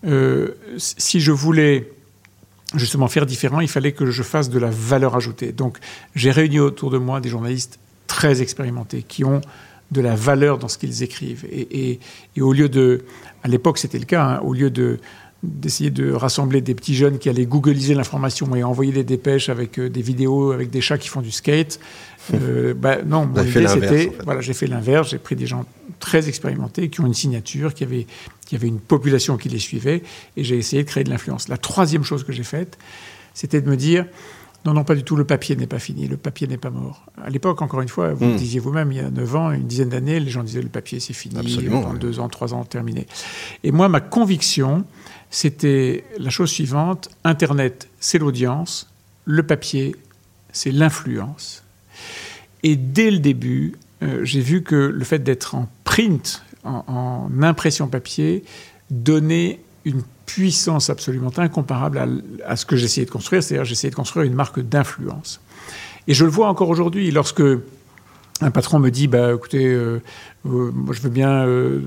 euh, 0.07 0.55
si 0.75 1.19
je 1.19 1.31
voulais 1.31 1.91
justement 2.73 3.07
faire 3.07 3.27
différent, 3.27 3.59
il 3.59 3.69
fallait 3.69 3.91
que 3.91 4.09
je 4.09 4.23
fasse 4.23 4.49
de 4.49 4.57
la 4.57 4.71
valeur 4.71 5.15
ajoutée. 5.15 5.51
Donc 5.51 5.77
j'ai 6.15 6.31
réuni 6.31 6.59
autour 6.59 6.89
de 6.89 6.97
moi 6.97 7.21
des 7.21 7.29
journalistes 7.29 7.77
très 8.09 8.41
expérimentés, 8.41 9.03
qui 9.03 9.23
ont 9.23 9.39
de 9.91 10.01
la 10.01 10.15
valeur 10.15 10.57
dans 10.57 10.67
ce 10.67 10.77
qu'ils 10.77 11.03
écrivent. 11.03 11.45
Et, 11.49 11.99
au 12.39 12.51
lieu 12.51 12.67
de, 12.67 13.05
à 13.43 13.47
l'époque 13.47 13.77
c'était 13.77 13.99
le 13.99 14.05
cas, 14.05 14.23
hein, 14.23 14.39
au 14.43 14.53
lieu 14.53 14.69
de 14.69 14.99
d'essayer 15.41 15.89
de 15.89 16.11
rassembler 16.11 16.59
des 16.59 16.75
petits 16.75 16.95
jeunes 16.95 17.17
qui 17.17 17.29
allaient 17.29 17.45
googliser 17.45 17.93
l'information 17.93 18.53
et 18.57 18.63
envoyer 18.63 18.91
des 18.91 19.05
dépêches 19.05 19.47
avec 19.47 19.79
euh, 19.79 19.89
des 19.89 20.01
vidéos 20.01 20.51
avec 20.51 20.69
des 20.69 20.81
chats 20.81 20.97
qui 20.97 21.07
font 21.07 21.21
du 21.21 21.31
skate. 21.31 21.79
Euh, 22.33 22.73
bah, 22.77 22.97
non, 23.05 23.25
mon 23.25 23.41
idée 23.41 23.67
c'était, 23.69 24.11
voilà, 24.25 24.41
j'ai 24.41 24.51
fait 24.51 24.67
l'inverse, 24.67 25.11
j'ai 25.11 25.17
pris 25.17 25.37
des 25.37 25.47
gens 25.47 25.63
très 26.01 26.27
expérimentés 26.27 26.89
qui 26.89 26.99
ont 26.99 27.05
une 27.05 27.13
signature, 27.13 27.73
qui 27.73 27.85
avaient, 27.85 28.05
qui 28.47 28.55
avaient 28.55 28.67
une 28.67 28.81
population 28.81 29.37
qui 29.37 29.47
les 29.47 29.59
suivait, 29.59 30.03
et 30.35 30.43
j'ai 30.43 30.57
essayé 30.57 30.83
de 30.83 30.89
créer 30.89 31.05
de 31.05 31.09
l'influence. 31.09 31.47
La 31.47 31.57
troisième 31.57 32.03
chose 32.03 32.25
que 32.25 32.33
j'ai 32.33 32.43
faite, 32.43 32.77
c'était 33.33 33.61
de 33.61 33.69
me 33.69 33.77
dire, 33.77 34.05
non, 34.65 34.73
non, 34.73 34.83
pas 34.83 34.95
du 34.95 35.03
tout. 35.03 35.15
Le 35.15 35.23
papier 35.23 35.55
n'est 35.55 35.67
pas 35.67 35.79
fini. 35.79 36.07
Le 36.07 36.17
papier 36.17 36.47
n'est 36.47 36.57
pas 36.57 36.69
mort. 36.69 37.05
À 37.23 37.29
l'époque, 37.29 37.61
encore 37.61 37.81
une 37.81 37.87
fois, 37.87 38.13
vous 38.13 38.25
le 38.25 38.33
hmm. 38.33 38.37
disiez 38.37 38.59
vous-même, 38.59 38.91
il 38.91 38.97
y 38.97 39.01
a 39.01 39.09
9 39.09 39.35
ans, 39.35 39.51
une 39.51 39.67
dizaine 39.67 39.89
d'années, 39.89 40.19
les 40.19 40.29
gens 40.29 40.43
disaient 40.43 40.61
le 40.61 40.69
papier, 40.69 40.99
c'est 40.99 41.13
fini. 41.13 41.37
Absolument. 41.37 41.81
Dans 41.81 41.93
2 41.93 42.19
ans, 42.19 42.27
3 42.27 42.53
ans, 42.53 42.63
terminé. 42.65 43.07
Et 43.63 43.71
moi, 43.71 43.87
ma 43.87 44.01
conviction, 44.01 44.83
c'était 45.29 46.03
la 46.17 46.29
chose 46.29 46.49
suivante 46.49 47.09
Internet, 47.23 47.87
c'est 47.99 48.17
l'audience. 48.17 48.89
Le 49.25 49.43
papier, 49.43 49.95
c'est 50.51 50.71
l'influence. 50.71 51.63
Et 52.63 52.75
dès 52.75 53.11
le 53.11 53.19
début, 53.19 53.75
euh, 54.03 54.25
j'ai 54.25 54.41
vu 54.41 54.63
que 54.63 54.75
le 54.75 55.05
fait 55.05 55.19
d'être 55.19 55.55
en 55.55 55.69
print, 55.85 56.43
en, 56.63 56.83
en 56.87 57.43
impression 57.43 57.87
papier, 57.87 58.43
donnait 58.89 59.59
une 59.89 60.03
puissance 60.25 60.89
absolument 60.89 61.31
incomparable 61.37 62.23
à, 62.45 62.55
ce 62.55 62.65
que 62.65 62.75
j'essayais 62.75 63.05
de 63.05 63.11
construire, 63.11 63.43
c'est-à-dire 63.43 63.65
j'essayais 63.65 63.91
de 63.91 63.95
construire 63.95 64.25
une 64.25 64.33
marque 64.33 64.59
d'influence. 64.59 65.41
Et 66.07 66.13
je 66.13 66.23
le 66.23 66.31
vois 66.31 66.47
encore 66.47 66.69
aujourd'hui, 66.69 67.11
lorsque 67.11 67.43
un 68.41 68.51
patron 68.51 68.79
me 68.79 68.89
dit, 68.89 69.07
bah, 69.07 69.33
écoutez, 69.33 69.65
euh, 69.65 70.01
euh, 70.45 70.71
je 70.91 71.01
veux 71.01 71.09
bien 71.09 71.45
euh, 71.45 71.81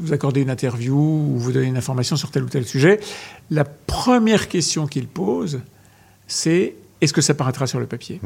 vous 0.00 0.12
accorder 0.12 0.40
une 0.40 0.50
interview 0.50 0.96
ou 0.96 1.38
vous 1.38 1.52
donner 1.52 1.66
une 1.66 1.76
information 1.76 2.16
sur 2.16 2.30
tel 2.30 2.42
ou 2.42 2.48
tel 2.48 2.66
sujet, 2.66 2.98
la 3.50 3.64
première 3.64 4.48
question 4.48 4.86
qu'il 4.86 5.06
pose, 5.06 5.60
c'est 6.26 6.74
est-ce 7.04 7.12
que 7.12 7.20
ça 7.20 7.34
paraîtra 7.34 7.66
sur 7.66 7.80
le 7.80 7.86
papier 7.86 8.20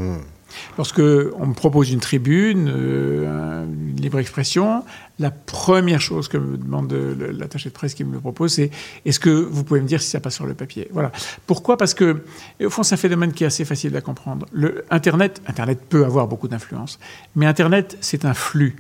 Lorsque 0.77 1.01
on 1.01 1.47
me 1.47 1.55
propose 1.55 1.91
une 1.91 2.01
tribune, 2.01 2.71
euh, 2.75 3.65
une 3.65 4.01
libre 4.01 4.19
expression, 4.19 4.85
la 5.19 5.31
première 5.31 6.01
chose 6.01 6.29
que 6.29 6.39
me 6.39 6.57
demande 6.57 6.93
l'attaché 7.39 7.69
de 7.69 7.75
presse 7.75 7.95
qui 7.95 8.05
me 8.05 8.13
le 8.13 8.21
propose, 8.21 8.55
c'est 8.55 8.71
est-ce 9.05 9.21
que 9.21 9.31
vous 9.31 9.65
pouvez 9.65 9.81
me 9.81 9.87
dire 9.87 10.01
si 10.01 10.09
ça 10.09 10.21
passe 10.21 10.37
sur 10.37 10.47
le 10.47 10.55
papier? 10.55 10.89
Voilà. 10.93 11.13
Pourquoi? 11.47 11.77
Parce 11.77 11.93
que, 11.93 12.23
au 12.65 12.71
fond, 12.71 12.83
c'est 12.83 12.95
un 12.95 12.99
phénomène 12.99 13.33
qui 13.33 13.45
est 13.45 13.49
assez 13.49 13.65
facile 13.65 13.95
à 13.97 14.01
comprendre. 14.01 14.47
Le 14.53 14.85
Internet, 14.91 15.43
Internet 15.47 15.81
peut 15.89 16.05
avoir 16.05 16.29
beaucoup 16.29 16.49
d'influence, 16.49 16.99
mais 17.37 17.47
Internet, 17.47 17.99
c'est 18.01 18.25
un 18.25 18.35
flux. 18.35 18.77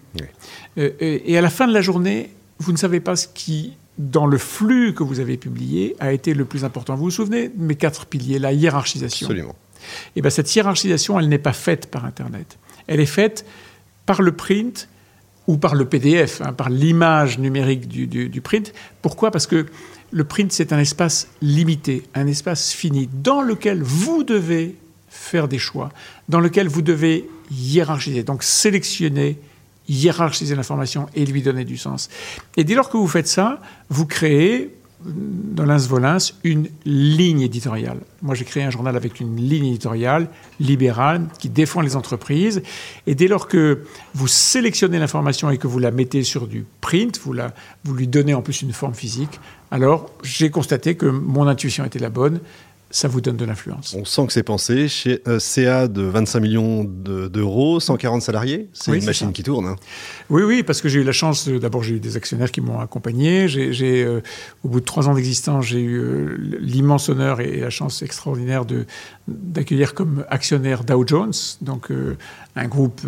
Euh, 0.78 0.90
et 1.00 1.37
à 1.37 1.40
la 1.40 1.50
fin 1.50 1.67
de 1.67 1.73
la 1.73 1.83
journée, 1.83 2.31
vous 2.59 2.73
ne 2.73 2.78
savez 2.78 3.00
pas 3.00 3.17
ce 3.17 3.28
qui 3.28 3.75
dans 3.99 4.26
le 4.26 4.38
flux 4.38 4.95
que 4.95 5.02
vous 5.02 5.21
avez 5.21 5.37
publié, 5.37 5.97
a 5.99 6.12
été 6.12 6.33
le 6.33 6.45
plus 6.45 6.64
important. 6.64 6.95
Vous 6.95 7.05
vous 7.05 7.11
souvenez 7.11 7.49
de 7.49 7.61
mes 7.62 7.75
quatre 7.75 8.07
piliers, 8.07 8.38
la 8.38 8.52
hiérarchisation? 8.52 9.26
Absolument. 9.26 9.57
Et 9.79 10.11
eh 10.17 10.21
bien 10.23 10.31
cette 10.31 10.55
hiérarchisation, 10.55 11.19
elle 11.19 11.29
n'est 11.29 11.39
pas 11.39 11.53
faite 11.53 11.91
par 11.91 12.05
Internet. 12.05 12.59
Elle 12.87 13.01
est 13.01 13.07
faite 13.07 13.45
par 14.07 14.23
le 14.23 14.33
print 14.33 14.89
ou 15.47 15.57
par 15.57 15.75
le 15.75 15.87
PDF, 15.87 16.41
hein, 16.43 16.53
par 16.53 16.69
l'image 16.69 17.39
numérique 17.39 17.89
du, 17.89 18.07
du, 18.07 18.41
print. 18.41 18.73
Pourquoi? 19.03 19.31
Parce 19.31 19.47
que 19.47 19.67
le 20.11 20.25
print, 20.25 20.53
c'est 20.53 20.73
un 20.73 20.79
espace 20.79 21.29
limité, 21.41 22.03
un 22.15 22.27
espace 22.27 22.73
fini, 22.73 23.09
dans 23.13 23.43
lequel 23.43 23.83
vous 23.83 24.25
devez 24.25 24.77
faire 25.09 25.49
des 25.49 25.59
choix, 25.59 25.91
dans 26.29 26.41
lequel 26.41 26.69
vous 26.69 26.83
devez 26.83 27.29
hiérarchiser, 27.51 28.23
donc 28.25 28.43
sélectionner 28.43 29.39
hiérarchiser 29.89 30.55
l'information 30.55 31.07
et 31.15 31.25
lui 31.25 31.43
donner 31.43 31.65
du 31.65 31.79
sens. 31.79 32.09
Et 32.57 32.65
dès 32.65 32.75
lors 32.75 32.91
que 32.91 32.97
vous 32.97 33.09
faites 33.09 33.29
ça, 33.29 33.61
vous 33.89 34.07
créez 34.07 34.75
Volins 35.00 36.19
une 36.43 36.69
ligne 36.85 37.43
éditoriale. 37.43 37.99
Moi, 38.23 38.35
j'ai 38.35 38.45
créé 38.45 38.64
un 38.64 38.71
journal 38.71 38.97
avec 38.97 39.21
une 39.21 39.37
ligne 39.37 39.67
éditoriale 39.67 40.28
libérale 40.59 41.26
qui 41.38 41.49
défend 41.49 41.81
les 41.81 41.95
entreprises. 41.95 42.62
Et 43.07 43.14
dès 43.14 43.28
lors 43.28 43.47
que 43.47 43.83
vous 44.14 44.26
sélectionnez 44.26 44.99
l'information 44.99 45.50
et 45.50 45.59
que 45.59 45.69
vous 45.69 45.78
la 45.78 45.90
mettez 45.90 46.25
sur 46.25 46.49
du 46.49 46.64
print, 46.81 47.21
vous, 47.25 47.33
la, 47.33 47.55
vous 47.85 47.95
lui 47.95 48.09
donnez 48.09 48.35
en 48.35 48.43
plus 48.43 48.62
une 48.62 48.73
forme 48.73 48.95
physique, 48.95 49.38
alors 49.71 50.11
j'ai 50.23 50.50
constaté 50.50 50.97
que 50.97 51.07
mon 51.07 51.47
intuition 51.47 51.85
était 51.85 51.99
la 51.99 52.11
bonne 52.11 52.40
ça 52.90 53.07
vous 53.09 53.21
donne 53.21 53.37
de 53.37 53.45
l'influence. 53.45 53.95
On 53.99 54.04
sent 54.04 54.26
que 54.26 54.33
c'est 54.33 54.42
pensé. 54.42 54.88
Chez 54.88 55.21
euh, 55.28 55.38
CA 55.38 55.88
de 55.88 56.02
25 56.02 56.40
millions 56.40 56.85
d'euros, 56.85 57.80
140 57.80 58.23
salariés, 58.23 58.68
c'est 58.73 58.97
une 58.97 59.04
machine 59.04 59.33
qui 59.33 59.42
tourne. 59.42 59.66
Hein. 59.66 59.76
Oui, 60.30 60.42
oui, 60.42 60.62
parce 60.62 60.80
que 60.80 60.88
j'ai 60.88 61.00
eu 61.00 61.04
la 61.04 61.12
chance, 61.12 61.49
d'abord 61.49 61.83
j'ai 61.83 61.97
eu 61.97 62.00
des 62.00 62.16
actionnaires 62.16 62.50
qui 62.50 62.61
m'ont 62.61 62.80
accompagné. 62.80 63.49
J'ai, 63.49 64.04
euh, 64.04 64.23
au 64.64 64.68
bout 64.68 64.80
de 64.80 64.85
trois 64.85 65.09
ans 65.09 65.14
d'existence, 65.14 65.66
j'ai 65.66 65.80
eu 65.80 65.99
euh, 65.99 66.37
l'immense 66.61 67.09
honneur 67.09 67.40
et 67.40 67.61
la 67.61 67.71
chance 67.71 68.02
extraordinaire 68.02 68.64
de, 68.64 68.87
d'accueillir 69.26 69.95
comme 69.95 70.25
actionnaire 70.30 70.85
Dow 70.85 71.07
Jones, 71.07 71.33
donc 71.61 71.90
un 72.57 72.68
groupe 72.68 73.02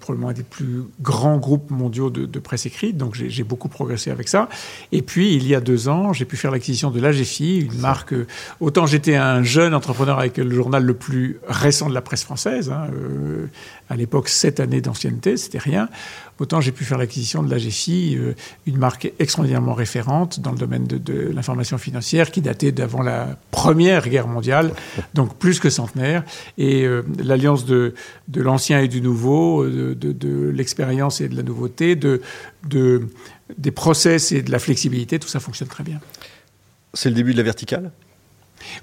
probablement 0.00 0.28
un 0.28 0.34
des 0.34 0.42
plus 0.42 0.84
grands 1.00 1.38
groupes 1.38 1.70
mondiaux 1.70 2.10
de, 2.10 2.38
presse 2.38 2.66
écrite, 2.66 2.96
donc 2.96 3.14
j'ai 3.14 3.42
beaucoup 3.42 3.68
progressé 3.68 4.10
avec 4.10 4.28
ça. 4.28 4.48
Et 4.92 5.02
puis, 5.02 5.34
il 5.34 5.46
y 5.46 5.54
a 5.54 5.60
deux 5.60 5.88
ans, 5.88 6.12
j'ai 6.12 6.24
pu 6.24 6.36
faire 6.36 6.50
l'acquisition 6.50 6.90
de 6.90 7.00
l'AGFI, 7.00 7.58
une 7.60 7.80
marque. 7.80 8.12
Euh, 8.12 8.26
autant 8.60 8.86
j'étais 8.86 9.16
un 9.16 9.42
jeune 9.42 9.74
entrepreneur 9.74 10.18
avec 10.18 10.36
le 10.36 10.54
journal 10.54 10.84
le 10.84 10.94
plus 10.94 11.40
récent 11.48 11.88
de 11.88 11.94
la 11.94 12.02
presse 12.02 12.22
française, 12.22 12.70
hein, 12.70 12.86
euh, 12.92 13.46
à 13.88 13.96
l'époque, 13.96 14.28
sept 14.28 14.60
années 14.60 14.80
d'ancienneté, 14.80 15.36
c'était 15.36 15.58
rien. 15.58 15.88
Autant 16.38 16.60
j'ai 16.60 16.72
pu 16.72 16.84
faire 16.84 16.98
l'acquisition 16.98 17.42
de 17.42 17.50
l'AGFI, 17.50 18.16
euh, 18.16 18.34
une 18.66 18.76
marque 18.76 19.10
extraordinairement 19.18 19.72
référente 19.72 20.40
dans 20.40 20.52
le 20.52 20.58
domaine 20.58 20.86
de, 20.86 21.30
l'information 21.30 21.78
financière 21.78 22.30
qui 22.30 22.42
datait 22.42 22.72
d'avant 22.72 23.02
la 23.02 23.38
Première 23.50 24.08
Guerre 24.08 24.28
mondiale, 24.28 24.72
donc 25.14 25.36
plus 25.38 25.60
que 25.60 25.70
centenaire. 25.70 26.24
Et 26.58 26.84
euh, 26.84 27.02
l'alliance 27.22 27.64
de, 27.64 27.94
de 28.28 28.42
l'ancien 28.42 28.80
et 28.80 28.88
du 28.88 29.00
nouveau, 29.00 29.64
euh, 29.64 29.94
de, 29.94 30.12
de 30.12 30.50
l'expérience 30.50 31.20
et 31.22 31.28
de 31.28 31.36
la 31.36 31.42
nouveauté, 31.42 31.96
de, 31.96 32.20
des 33.56 33.70
process 33.70 34.32
et 34.32 34.42
de 34.42 34.50
la 34.50 34.58
flexibilité, 34.58 35.18
tout 35.18 35.28
ça 35.28 35.40
fonctionne 35.40 35.68
très 35.68 35.84
bien. 35.84 36.00
C'est 36.92 37.08
le 37.08 37.14
début 37.14 37.32
de 37.32 37.38
la 37.38 37.44
verticale? 37.44 37.92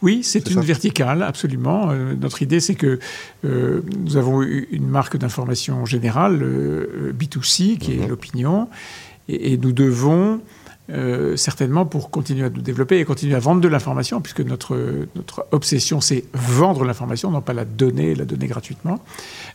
Oui, 0.02 0.22
c'est 0.24 0.50
une 0.50 0.62
verticale, 0.62 1.24
absolument. 1.24 1.90
Euh, 1.92 2.14
notre 2.20 2.42
idée, 2.42 2.60
c'est 2.60 2.76
que 2.76 3.00
euh, 3.46 3.82
nous 4.00 4.18
avons 4.18 4.42
une 4.42 4.88
marque 4.88 5.18
d'information 5.18 5.86
générale, 5.86 6.40
euh, 6.42 7.14
B2C, 7.14 7.78
qui 7.78 7.94
est 7.94 7.98
mhm. 7.98 8.10
l'opinion, 8.10 8.68
et, 9.30 9.58
nous 9.58 9.72
devons 9.72 10.42
euh, 10.90 11.38
certainement 11.38 11.86
pour 11.86 12.10
continuer 12.10 12.46
à 12.46 12.50
nous 12.50 12.62
développer 12.62 13.00
et 13.00 13.06
continuer 13.06 13.36
à 13.36 13.40
vendre 13.40 13.62
de 13.62 13.70
l'information, 13.70 14.20
puisque 14.20 14.42
notre, 14.42 14.78
notre 15.16 15.46
obsession, 15.52 16.02
c'est 16.02 16.26
vendre 16.34 16.84
l'information, 16.84 17.32
non 17.32 17.40
pas 17.40 17.54
la 17.54 17.64
donner, 17.64 18.16
la 18.16 18.26
donner 18.26 18.48
gratuitement. 18.48 19.00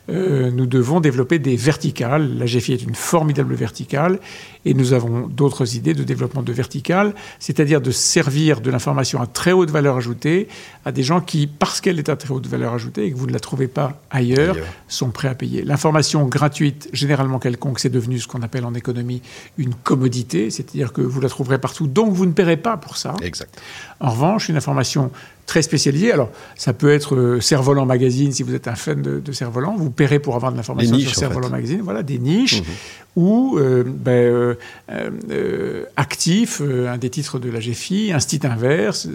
Euh, 0.09 0.49
nous 0.49 0.65
devons 0.65 0.99
développer 0.99 1.37
des 1.37 1.55
verticales. 1.55 2.35
La 2.39 2.45
GFI 2.45 2.73
est 2.73 2.81
une 2.81 2.95
formidable 2.95 3.53
verticale, 3.53 4.19
et 4.65 4.73
nous 4.73 4.93
avons 4.93 5.27
d'autres 5.27 5.75
idées 5.75 5.93
de 5.93 6.03
développement 6.03 6.41
de 6.41 6.51
verticales, 6.51 7.13
c'est-à-dire 7.37 7.79
de 7.79 7.91
servir 7.91 8.59
de 8.59 8.71
l'information 8.71 9.21
à 9.21 9.27
très 9.27 9.51
haute 9.51 9.69
valeur 9.69 9.97
ajoutée 9.97 10.47
à 10.83 10.91
des 10.91 11.03
gens 11.03 11.21
qui, 11.21 11.45
parce 11.45 11.79
qu'elle 11.79 11.99
est 11.99 12.09
à 12.09 12.15
très 12.15 12.33
haute 12.33 12.47
valeur 12.47 12.73
ajoutée 12.73 13.05
et 13.05 13.11
que 13.11 13.17
vous 13.17 13.27
ne 13.27 13.33
la 13.33 13.39
trouvez 13.39 13.67
pas 13.67 14.01
ailleurs, 14.09 14.55
sont 14.87 15.11
prêts 15.11 15.27
à 15.27 15.35
payer. 15.35 15.61
L'information 15.63 16.25
gratuite, 16.25 16.89
généralement 16.91 17.37
quelconque, 17.37 17.79
c'est 17.79 17.89
devenu 17.89 18.17
ce 18.17 18.27
qu'on 18.27 18.41
appelle 18.41 18.65
en 18.65 18.73
économie 18.73 19.21
une 19.59 19.75
commodité, 19.75 20.49
c'est-à-dire 20.49 20.91
que 20.91 21.01
vous 21.01 21.18
vous 21.19 21.23
la 21.23 21.29
trouverez 21.29 21.59
partout, 21.59 21.87
donc 21.87 22.13
vous 22.13 22.25
ne 22.25 22.31
paierez 22.31 22.57
pas 22.57 22.77
pour 22.77 22.97
ça. 22.97 23.13
Exact. 23.21 23.59
En 23.99 24.11
revanche, 24.11 24.49
une 24.49 24.55
information 24.55 25.11
très 25.49 25.61
spécialisée, 25.63 26.11
alors 26.11 26.29
ça 26.55 26.73
peut 26.73 26.93
être 26.93 27.15
euh, 27.15 27.41
Cerf-Volant 27.41 27.85
Magazine, 27.85 28.31
si 28.31 28.43
vous 28.43 28.53
êtes 28.53 28.67
un 28.67 28.75
fan 28.75 29.01
de, 29.01 29.19
de 29.19 29.31
Cerf-Volant, 29.31 29.75
vous 29.75 29.89
paierez 29.89 30.19
pour 30.19 30.35
avoir 30.35 30.51
de 30.51 30.57
l'information 30.57 30.97
sur 30.99 31.15
Cerf-Volant 31.15 31.49
Magazine, 31.49 31.81
voilà, 31.81 32.03
des 32.03 32.19
niches, 32.19 32.61
mhm. 32.61 32.67
ou 33.15 33.57
euh, 33.57 33.83
ben, 33.83 34.11
euh, 34.11 34.55
euh, 34.91 35.85
Actif, 35.97 36.61
un 36.61 36.97
des 36.99 37.09
titres 37.09 37.39
de 37.39 37.49
la 37.49 37.59
GFI, 37.59 38.11
un 38.13 38.19
site 38.19 38.45
inverse, 38.45 39.07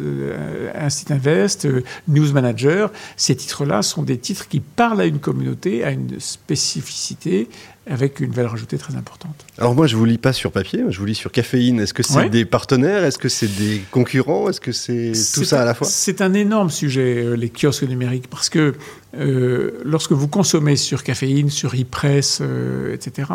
un 0.75 0.91
site 0.91 1.13
invest, 1.13 1.69
News 2.09 2.33
Manager, 2.33 2.91
ces 3.17 3.37
titres-là 3.37 3.83
sont 3.83 4.03
des 4.03 4.19
titres 4.19 4.49
qui 4.49 4.59
parlent 4.59 5.01
à 5.01 5.07
une 5.07 5.21
communauté, 5.21 5.85
à 5.85 5.93
une 5.93 6.19
spécificité, 6.19 7.49
avec 7.87 8.21
une 8.21 8.33
valeur 8.33 8.55
ajoutée 8.55 8.79
très 8.79 8.97
importante. 8.97 9.45
Alors 9.59 9.75
moi, 9.75 9.87
je 9.87 9.97
vous 9.97 10.07
lis 10.07 10.17
pas 10.17 10.33
sur 10.33 10.53
papier, 10.53 10.83
je 10.89 10.99
vous 10.99 11.05
lis 11.05 11.15
sur 11.15 11.31
caféine. 11.31 11.81
Est-ce 11.81 11.93
que 11.93 12.03
c'est 12.03 12.31
des 12.31 12.47
partenaires? 12.47 13.05
Est-ce 13.05 13.19
que 13.19 13.29
c'est 13.29 13.55
des 13.55 13.83
concurrents? 13.91 14.49
Est-ce 14.49 14.61
que 14.61 14.73
c'est 14.73 15.13
tout 15.35 15.45
ça 15.45 15.63
à 15.63 15.65
la 15.65 15.75
fois? 15.75 15.87
C'est 15.87 16.23
un 16.23 16.33
énorme 16.33 16.71
sujet, 16.71 17.23
euh, 17.23 17.35
les 17.35 17.51
kiosques 17.51 17.83
numériques, 17.83 18.29
parce 18.31 18.49
que 18.49 18.75
euh, 19.19 19.81
lorsque 19.85 20.13
vous 20.13 20.29
consommez 20.29 20.77
sur 20.77 21.03
caféine, 21.03 21.51
sur 21.51 21.75
e-press, 21.75 22.39
euh, 22.41 22.95
etc., 22.95 23.29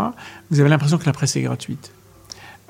vous 0.49 0.59
avez 0.59 0.69
l'impression 0.69 0.97
que 0.97 1.05
la 1.05 1.13
presse 1.13 1.35
est 1.35 1.41
gratuite. 1.41 1.91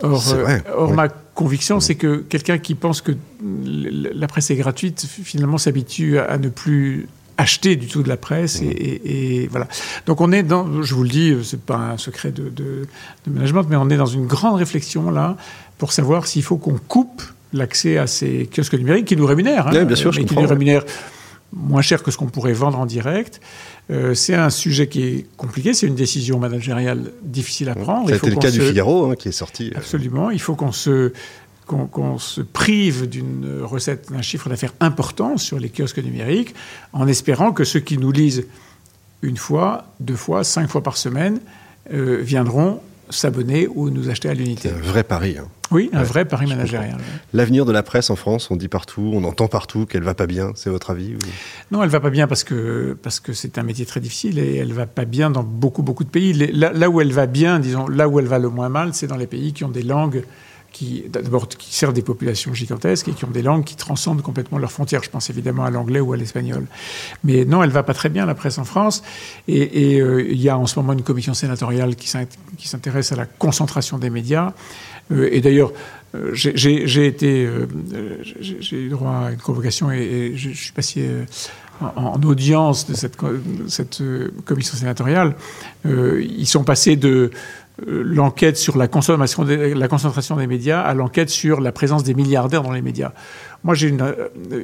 Or, 0.01 0.33
or 0.75 0.93
ma 0.93 1.09
conviction, 1.09 1.79
c'est 1.79 1.95
que 1.95 2.17
quelqu'un 2.17 2.57
qui 2.57 2.73
pense 2.73 3.01
que 3.01 3.11
la 3.41 4.27
presse 4.27 4.49
est 4.49 4.55
gratuite, 4.55 5.05
finalement, 5.23 5.57
s'habitue 5.57 6.19
à 6.19 6.37
ne 6.37 6.49
plus 6.49 7.07
acheter 7.39 7.77
du 7.77 7.87
tout 7.87 8.03
de 8.03 8.09
la 8.09 8.17
presse. 8.17 8.61
Et, 8.61 9.47
voilà. 9.49 9.67
Donc 10.05 10.21
on 10.21 10.31
est 10.31 10.43
dans, 10.43 10.83
je 10.83 10.93
vous 10.93 11.03
le 11.03 11.09
dis, 11.09 11.33
c'est 11.43 11.61
pas 11.61 11.77
un 11.77 11.97
secret 11.97 12.31
de, 12.31 12.49
de, 12.49 12.85
management, 13.27 13.65
mais 13.69 13.77
on 13.77 13.89
est 13.89 13.97
dans 13.97 14.05
une 14.05 14.27
grande 14.27 14.57
réflexion 14.57 15.09
là 15.09 15.37
pour 15.77 15.93
savoir 15.93 16.27
s'il 16.27 16.43
faut 16.43 16.57
qu'on 16.57 16.77
coupe 16.87 17.23
l'accès 17.53 17.97
à 17.97 18.07
ces 18.07 18.49
kiosques 18.53 18.73
numériques 18.73 19.05
qui 19.05 19.15
nous 19.15 19.25
rémunèrent. 19.25 19.67
Hein, 19.67 19.85
bien 19.85 19.95
sûr, 19.95 20.11
mais 20.15 20.25
qui 20.25 20.35
nous 20.35 20.47
rémunèrent 20.47 20.85
moins 21.53 21.81
cher 21.81 22.03
que 22.03 22.11
ce 22.11 22.17
qu'on 22.17 22.27
pourrait 22.27 22.53
vendre 22.53 22.77
en 22.77 22.85
direct. 22.85 23.39
Euh, 23.89 24.13
c'est 24.13 24.35
un 24.35 24.51
sujet 24.51 24.87
qui 24.87 25.03
est 25.03 25.25
compliqué, 25.35 25.73
c'est 25.73 25.87
une 25.87 25.95
décision 25.95 26.37
managériale 26.37 27.11
difficile 27.23 27.69
à 27.69 27.75
prendre. 27.75 28.09
C'était 28.09 28.29
le 28.29 28.35
cas 28.35 28.51
du 28.51 28.61
Figaro 28.61 29.09
hein, 29.09 29.15
qui 29.15 29.29
est 29.29 29.31
sorti. 29.31 29.71
Euh. 29.73 29.77
Absolument, 29.77 30.29
il 30.29 30.41
faut 30.41 30.55
qu'on 30.55 30.71
se 30.71 31.11
qu'on 31.69 32.17
se 32.17 32.41
prive 32.41 33.07
d'une 33.07 33.61
recette, 33.61 34.11
d'un 34.11 34.21
chiffre 34.21 34.49
d'affaires 34.49 34.73
important 34.79 35.37
sur 35.37 35.59
les 35.59 35.69
kiosques 35.69 36.03
numériques, 36.03 36.55
en 36.93 37.07
espérant 37.07 37.51
que 37.51 37.63
ceux 37.63 37.79
qui 37.79 37.97
nous 37.97 38.11
lisent 38.11 38.45
une 39.21 39.37
fois, 39.37 39.85
deux 39.99 40.15
fois, 40.15 40.43
cinq 40.43 40.69
fois 40.69 40.81
par 40.81 40.97
semaine 40.97 41.39
euh, 41.93 42.19
viendront 42.21 42.81
s'abonner 43.09 43.67
ou 43.67 43.89
nous 43.89 44.09
acheter 44.09 44.29
à 44.29 44.33
l'unité. 44.33 44.69
Un 44.69 44.81
vrai 44.81 45.03
pari. 45.03 45.35
Hein. 45.37 45.47
Oui, 45.71 45.89
un 45.93 46.03
vrai 46.03 46.25
pari 46.25 46.47
managérial. 46.47 46.97
L'avenir 47.33 47.65
de 47.65 47.71
la 47.71 47.83
presse 47.83 48.09
en 48.09 48.15
France, 48.15 48.49
on 48.49 48.55
dit 48.55 48.67
partout, 48.67 49.11
on 49.13 49.23
entend 49.23 49.47
partout 49.47 49.85
qu'elle 49.85 50.03
va 50.03 50.13
pas 50.13 50.27
bien. 50.27 50.51
C'est 50.55 50.69
votre 50.69 50.91
avis 50.91 51.15
Non, 51.71 51.83
elle 51.83 51.89
va 51.89 51.99
pas 51.99 52.09
bien 52.09 52.27
parce 52.27 52.43
que 52.43 52.97
parce 53.01 53.19
que 53.19 53.33
c'est 53.33 53.57
un 53.57 53.63
métier 53.63 53.85
très 53.85 53.99
difficile 53.99 54.39
et 54.39 54.55
elle 54.57 54.73
va 54.73 54.85
pas 54.85 55.05
bien 55.05 55.29
dans 55.29 55.43
beaucoup 55.43 55.83
beaucoup 55.83 56.03
de 56.03 56.09
pays. 56.09 56.33
là, 56.33 56.71
là, 56.71 56.89
où 56.89 57.01
elle 57.01 57.11
va 57.11 57.27
bien, 57.27 57.59
disons, 57.59 57.87
là 57.87 58.07
où 58.07 58.19
elle 58.19 58.27
va 58.27 58.39
le 58.39 58.49
moins 58.49 58.69
mal, 58.69 58.93
c'est 58.93 59.07
dans 59.07 59.17
les 59.17 59.27
pays 59.27 59.53
qui 59.53 59.63
ont 59.63 59.69
des 59.69 59.83
langues 59.83 60.23
qui 60.71 61.05
d'abord 61.09 61.47
qui 61.47 61.73
servent 61.73 61.93
des 61.93 62.01
populations 62.01 62.53
gigantesques 62.53 63.07
et 63.07 63.13
qui 63.13 63.25
ont 63.25 63.31
des 63.31 63.41
langues 63.41 63.63
qui 63.63 63.75
transcendent 63.75 64.21
complètement 64.21 64.57
leurs 64.57 64.71
frontières. 64.71 65.03
Je 65.03 65.09
pense 65.09 65.29
évidemment 65.29 65.65
à 65.65 65.71
l'anglais 65.71 65.99
ou 65.99 66.13
à 66.13 66.17
l'espagnol. 66.17 66.65
Mais 67.23 67.45
non, 67.45 67.63
elle 67.63 67.69
va 67.69 67.83
pas 67.83 67.93
très 67.93 68.09
bien 68.09 68.25
la 68.25 68.35
presse 68.35 68.57
en 68.57 68.65
France. 68.65 69.03
Et, 69.47 69.99
euh, 69.99 70.25
il 70.29 70.41
y 70.41 70.49
a 70.49 70.57
en 70.57 70.67
ce 70.67 70.79
moment 70.79 70.93
une 70.93 71.03
commission 71.03 71.33
sénatoriale 71.33 71.95
qui 71.95 72.07
s'intéresse 72.67 73.11
à 73.11 73.15
la 73.15 73.25
concentration 73.25 73.97
des 73.97 74.09
médias. 74.09 74.53
Euh, 75.11 75.29
et 75.31 75.41
d'ailleurs, 75.41 75.71
euh, 76.15 76.31
j'ai 76.33 77.05
été, 77.05 77.49
j'ai 78.39 78.77
eu 78.77 78.89
droit 78.89 79.25
à 79.27 79.31
une 79.31 79.37
convocation 79.37 79.91
et, 79.91 80.33
je, 80.35 80.49
suis 80.49 80.71
passé 80.71 81.07
en, 81.81 82.21
audience 82.23 82.87
de 82.87 82.93
cette 82.95 83.15
commission 84.45 84.75
sénatoriale, 84.75 85.35
ils 85.85 86.47
sont 86.47 86.63
passés 86.63 86.95
de 86.95 87.31
l'enquête 87.85 88.57
sur 88.57 88.77
la, 88.77 88.87
consommation 88.87 89.43
la 89.43 89.87
concentration 89.87 90.35
des 90.35 90.47
médias 90.47 90.81
à 90.81 90.93
l'enquête 90.93 91.29
sur 91.29 91.61
la 91.61 91.71
présence 91.71 92.03
des 92.03 92.13
milliardaires 92.13 92.63
dans 92.63 92.71
les 92.71 92.81
médias. 92.81 93.11
Moi, 93.63 93.75
j'ai 93.75 93.89
une, 93.89 94.15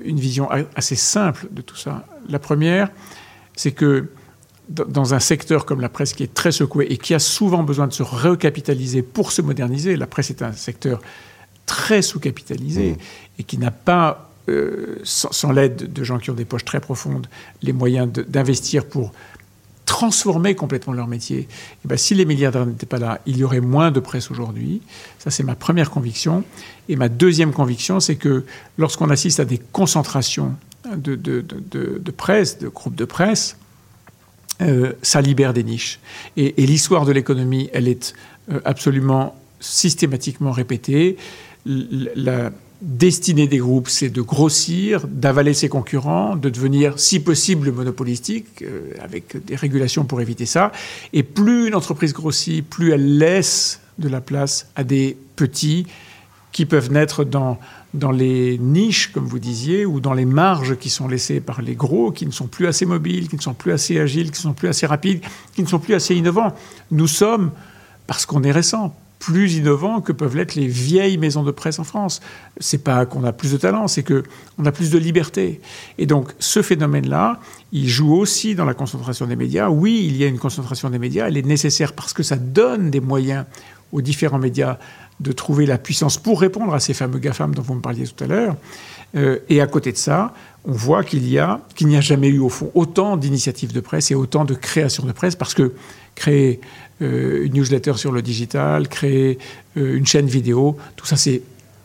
une, 0.06 0.20
vision 0.20 0.50
assez 0.76 0.96
simple 0.96 1.48
de 1.52 1.62
tout 1.62 1.76
ça. 1.76 2.06
La 2.30 2.40
première, 2.40 2.90
c'est 3.56 3.72
que 3.72 4.10
dans 4.70 5.14
un 5.14 5.20
secteur 5.20 5.66
comme 5.66 5.82
la 5.82 5.90
presse 5.90 6.14
qui 6.14 6.24
est 6.24 6.34
très 6.34 6.52
secoué 6.52 6.88
et 6.90 6.98
qui 6.98 7.14
a 7.14 7.20
souvent 7.20 7.64
besoin 7.64 7.88
de 7.88 7.94
se 7.94 8.04
recapitaliser 8.04 9.02
pour 9.02 9.32
se 9.32 9.42
moderniser, 9.42 9.96
la 9.96 10.08
presse 10.08 10.30
est 10.30 10.42
un 10.42 10.54
secteur 10.54 11.02
très 11.66 12.02
sous-capitalisé 12.02 12.92
mmh. 12.92 12.98
et 13.40 13.44
qui 13.44 13.58
n'a 13.58 13.72
pas, 13.72 14.32
euh, 14.50 14.98
sans, 15.04 15.52
l'aide 15.52 15.92
de 15.92 16.04
gens 16.04 16.18
qui 16.18 16.32
ont 16.32 16.36
des 16.36 16.46
poches 16.46 16.66
très 16.66 16.80
profondes, 16.80 17.28
les 17.62 17.74
moyens 17.74 18.12
d'investir 18.12 18.86
pour 18.86 19.12
transformer 19.86 20.56
complètement 20.56 20.94
leur 20.94 21.08
métier. 21.08 21.40
Et 21.40 21.48
eh 21.86 21.88
ben, 21.88 21.98
si 21.98 22.16
les 22.16 22.26
milliardaires 22.26 22.66
n'étaient 22.66 22.86
pas 22.86 22.98
là, 22.98 23.22
il 23.26 23.38
y 23.38 23.44
aurait 23.44 23.62
moins 23.62 23.92
de 23.92 24.00
presse 24.00 24.32
aujourd'hui. 24.32 24.82
Ça, 25.20 25.32
c'est 25.32 25.44
ma 25.44 25.56
première 25.56 25.92
conviction. 25.92 26.44
Et 26.90 26.96
ma 26.96 27.10
deuxième 27.10 27.54
conviction, 27.54 28.00
c'est 28.00 28.16
que 28.16 28.46
lorsqu'on 28.78 29.10
assiste 29.10 29.40
à 29.40 29.46
des 29.46 29.60
concentrations 29.72 30.56
de, 30.96 31.16
de, 31.16 31.42
de 31.42 32.12
presse, 32.12 32.60
de 32.60 32.68
groupes 32.68 32.96
de 32.96 33.06
presse, 33.06 33.58
euh, 34.62 34.94
ça 35.02 35.22
libère 35.22 35.54
des 35.54 35.64
niches. 35.64 36.00
Et, 36.38 36.54
l'histoire 36.66 37.06
de 37.06 37.12
l'économie, 37.12 37.70
elle 37.74 37.90
est 37.90 38.14
euh, 38.50 38.62
absolument 38.64 39.36
systématiquement 39.60 40.52
répétée. 40.52 41.18
La 41.66 42.52
destinée 42.86 43.48
des 43.48 43.58
groupes, 43.58 43.90
c'est 43.90 44.10
de 44.10 44.22
grossir, 44.22 45.08
d'avaler 45.08 45.54
ses 45.54 45.70
concurrents, 45.70 46.36
de 46.36 46.50
devenir, 46.50 47.00
si 47.00 47.20
possible, 47.20 47.72
monopolistique, 47.72 48.62
euh, 48.62 48.92
avec 49.02 49.44
des 49.44 49.56
régulations 49.56 50.06
pour 50.06 50.22
éviter 50.22 50.46
ça. 50.46 50.72
Et 51.12 51.24
plus 51.24 51.68
une 51.68 51.76
entreprise 51.76 52.14
grossit, 52.14 52.64
plus 52.64 52.92
elle 52.92 53.18
laisse 53.18 53.82
de 53.98 54.08
la 54.08 54.22
place 54.22 54.68
à 54.76 54.84
des 54.84 55.18
petits 55.36 55.88
qui 56.52 56.66
peuvent 56.66 56.92
naître 56.92 57.24
dans 57.24 57.58
dans 57.96 58.12
les 58.12 58.58
niches, 58.58 59.12
comme 59.14 59.26
vous 59.26 59.40
disiez, 59.40 59.86
ou 59.86 60.02
dans 60.02 60.14
les 60.14 60.26
marges 60.26 60.76
qui 60.76 60.90
sont 60.90 61.08
laissées 61.08 61.40
par 61.40 61.62
les 61.62 61.76
gros, 61.76 62.12
qui 62.12 62.26
ne 62.26 62.32
sont 62.32 62.48
plus 62.48 62.68
assez 62.68 62.86
mobiles, 62.86 63.30
qui 63.30 63.38
ne 63.38 63.42
sont 63.42 63.54
plus 63.54 63.72
assez 63.72 63.98
agiles, 64.00 64.32
qui 64.32 64.40
ne 64.40 64.50
sont 64.50 64.54
plus 64.54 64.68
assez 64.68 64.86
rapides, 64.86 65.22
qui 65.56 65.64
ne 65.64 65.68
sont 65.68 65.80
plus 65.80 65.94
assez 65.94 66.14
innovants. 66.14 66.54
Nous 66.92 67.08
sommes, 67.08 67.52
parce 68.06 68.26
qu'on 68.26 68.44
est 68.44 68.52
récent, 68.52 68.94
plus 69.26 69.56
innovants 69.56 70.02
que 70.02 70.12
peuvent 70.12 70.36
l'être 70.36 70.54
les 70.54 70.68
vieilles 70.68 71.18
maisons 71.18 71.42
de 71.42 71.50
presse 71.50 71.80
en 71.80 71.84
France. 71.84 72.22
C'est 72.60 72.84
pas 72.84 73.08
qu'on 73.08 73.24
a 73.24 73.34
plus 73.34 73.54
de 73.54 73.58
talent, 73.58 73.88
c'est 73.88 74.04
que 74.04 74.22
on 74.60 74.66
a 74.68 74.72
plus 74.72 74.92
de 74.92 75.00
liberté. 75.00 75.62
Et 75.98 76.06
donc 76.06 76.32
ce 76.38 76.62
phénomène-là, 76.62 77.40
il 77.72 77.90
joue 77.90 78.14
aussi 78.14 78.54
dans 78.54 78.66
la 78.66 78.76
concentration 78.76 79.26
des 79.26 79.36
médias. 79.36 79.70
Oui, 79.70 80.06
il 80.08 80.16
y 80.16 80.24
a 80.24 80.28
une 80.28 80.38
concentration 80.38 80.92
des 80.92 81.00
médias, 81.00 81.28
elle 81.28 81.38
est 81.38 81.46
nécessaire 81.46 81.94
parce 81.94 82.14
que 82.14 82.22
ça 82.22 82.36
donne 82.36 82.92
des 82.92 83.00
moyens 83.00 83.46
aux 83.92 84.02
différents 84.02 84.38
médias 84.38 84.78
de 85.20 85.32
trouver 85.32 85.66
la 85.66 85.80
puissance 85.80 86.20
pour 86.20 86.40
répondre 86.40 86.76
à 86.76 86.80
ces 86.80 86.94
fameux 86.94 87.18
GAFAM 87.18 87.56
dont 87.56 87.64
vous 87.64 87.74
me 87.74 87.82
parliez 87.82 88.06
tout 88.06 88.24
à 88.24 88.28
l'heure. 88.28 88.56
Euh, 89.16 89.40
et 89.50 89.60
à 89.60 89.66
côté 89.66 89.92
de 89.92 89.98
ça, 89.98 90.36
on 90.68 90.72
voit 90.72 91.04
qu'il 91.04 91.28
y 91.28 91.40
a 91.40 91.62
qu'il 91.76 91.88
n'y 91.88 91.98
a 91.98 92.02
jamais 92.02 92.28
eu 92.28 92.40
au 92.40 92.50
fond 92.50 92.72
autant 92.74 93.18
d'initiatives 93.18 93.74
de 93.74 93.80
presse 93.80 94.12
et 94.12 94.16
autant 94.16 94.46
de 94.46 94.54
créations 94.54 95.06
de 95.06 95.12
presse 95.12 95.36
parce 95.36 95.54
que 95.54 95.74
créer 96.16 96.60
euh, 97.02 97.46
une 97.46 97.54
newsletter 97.54 97.94
sur 97.96 98.12
le 98.12 98.22
digital, 98.22 98.88
créer 98.88 99.38
euh, 99.78 99.98
une 99.98 100.06
chaîne 100.06 100.28
vidéo, 100.28 100.78
tout 100.96 101.06
ça 101.06 101.18
c'est 101.18 101.42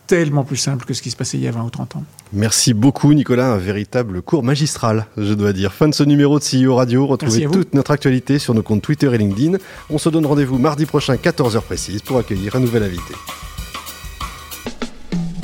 tellement 0.07 0.43
plus 0.43 0.57
simple 0.57 0.85
que 0.85 0.93
ce 0.93 1.01
qui 1.01 1.09
se 1.09 1.15
passait 1.15 1.37
il 1.37 1.43
y 1.43 1.47
a 1.47 1.51
20 1.51 1.63
ou 1.63 1.69
30 1.69 1.95
ans. 1.95 2.03
Merci 2.33 2.73
beaucoup 2.73 3.13
Nicolas, 3.13 3.53
un 3.53 3.57
véritable 3.57 4.21
cours 4.21 4.43
magistral, 4.43 5.07
je 5.17 5.33
dois 5.33 5.53
dire. 5.53 5.73
Fin 5.73 5.87
de 5.87 5.93
ce 5.93 6.03
numéro 6.03 6.39
de 6.39 6.43
CEO 6.43 6.75
Radio, 6.75 7.07
retrouvez 7.07 7.47
toute 7.47 7.73
notre 7.73 7.91
actualité 7.91 8.39
sur 8.39 8.53
nos 8.53 8.63
comptes 8.63 8.81
Twitter 8.81 9.09
et 9.13 9.17
LinkedIn. 9.17 9.57
On 9.89 9.97
se 9.97 10.09
donne 10.09 10.25
rendez-vous 10.25 10.57
mardi 10.57 10.85
prochain 10.85 11.15
14h 11.15 11.61
précise 11.61 12.01
pour 12.01 12.17
accueillir 12.17 12.55
un 12.55 12.59
nouvel 12.59 12.83
invité. 12.83 13.13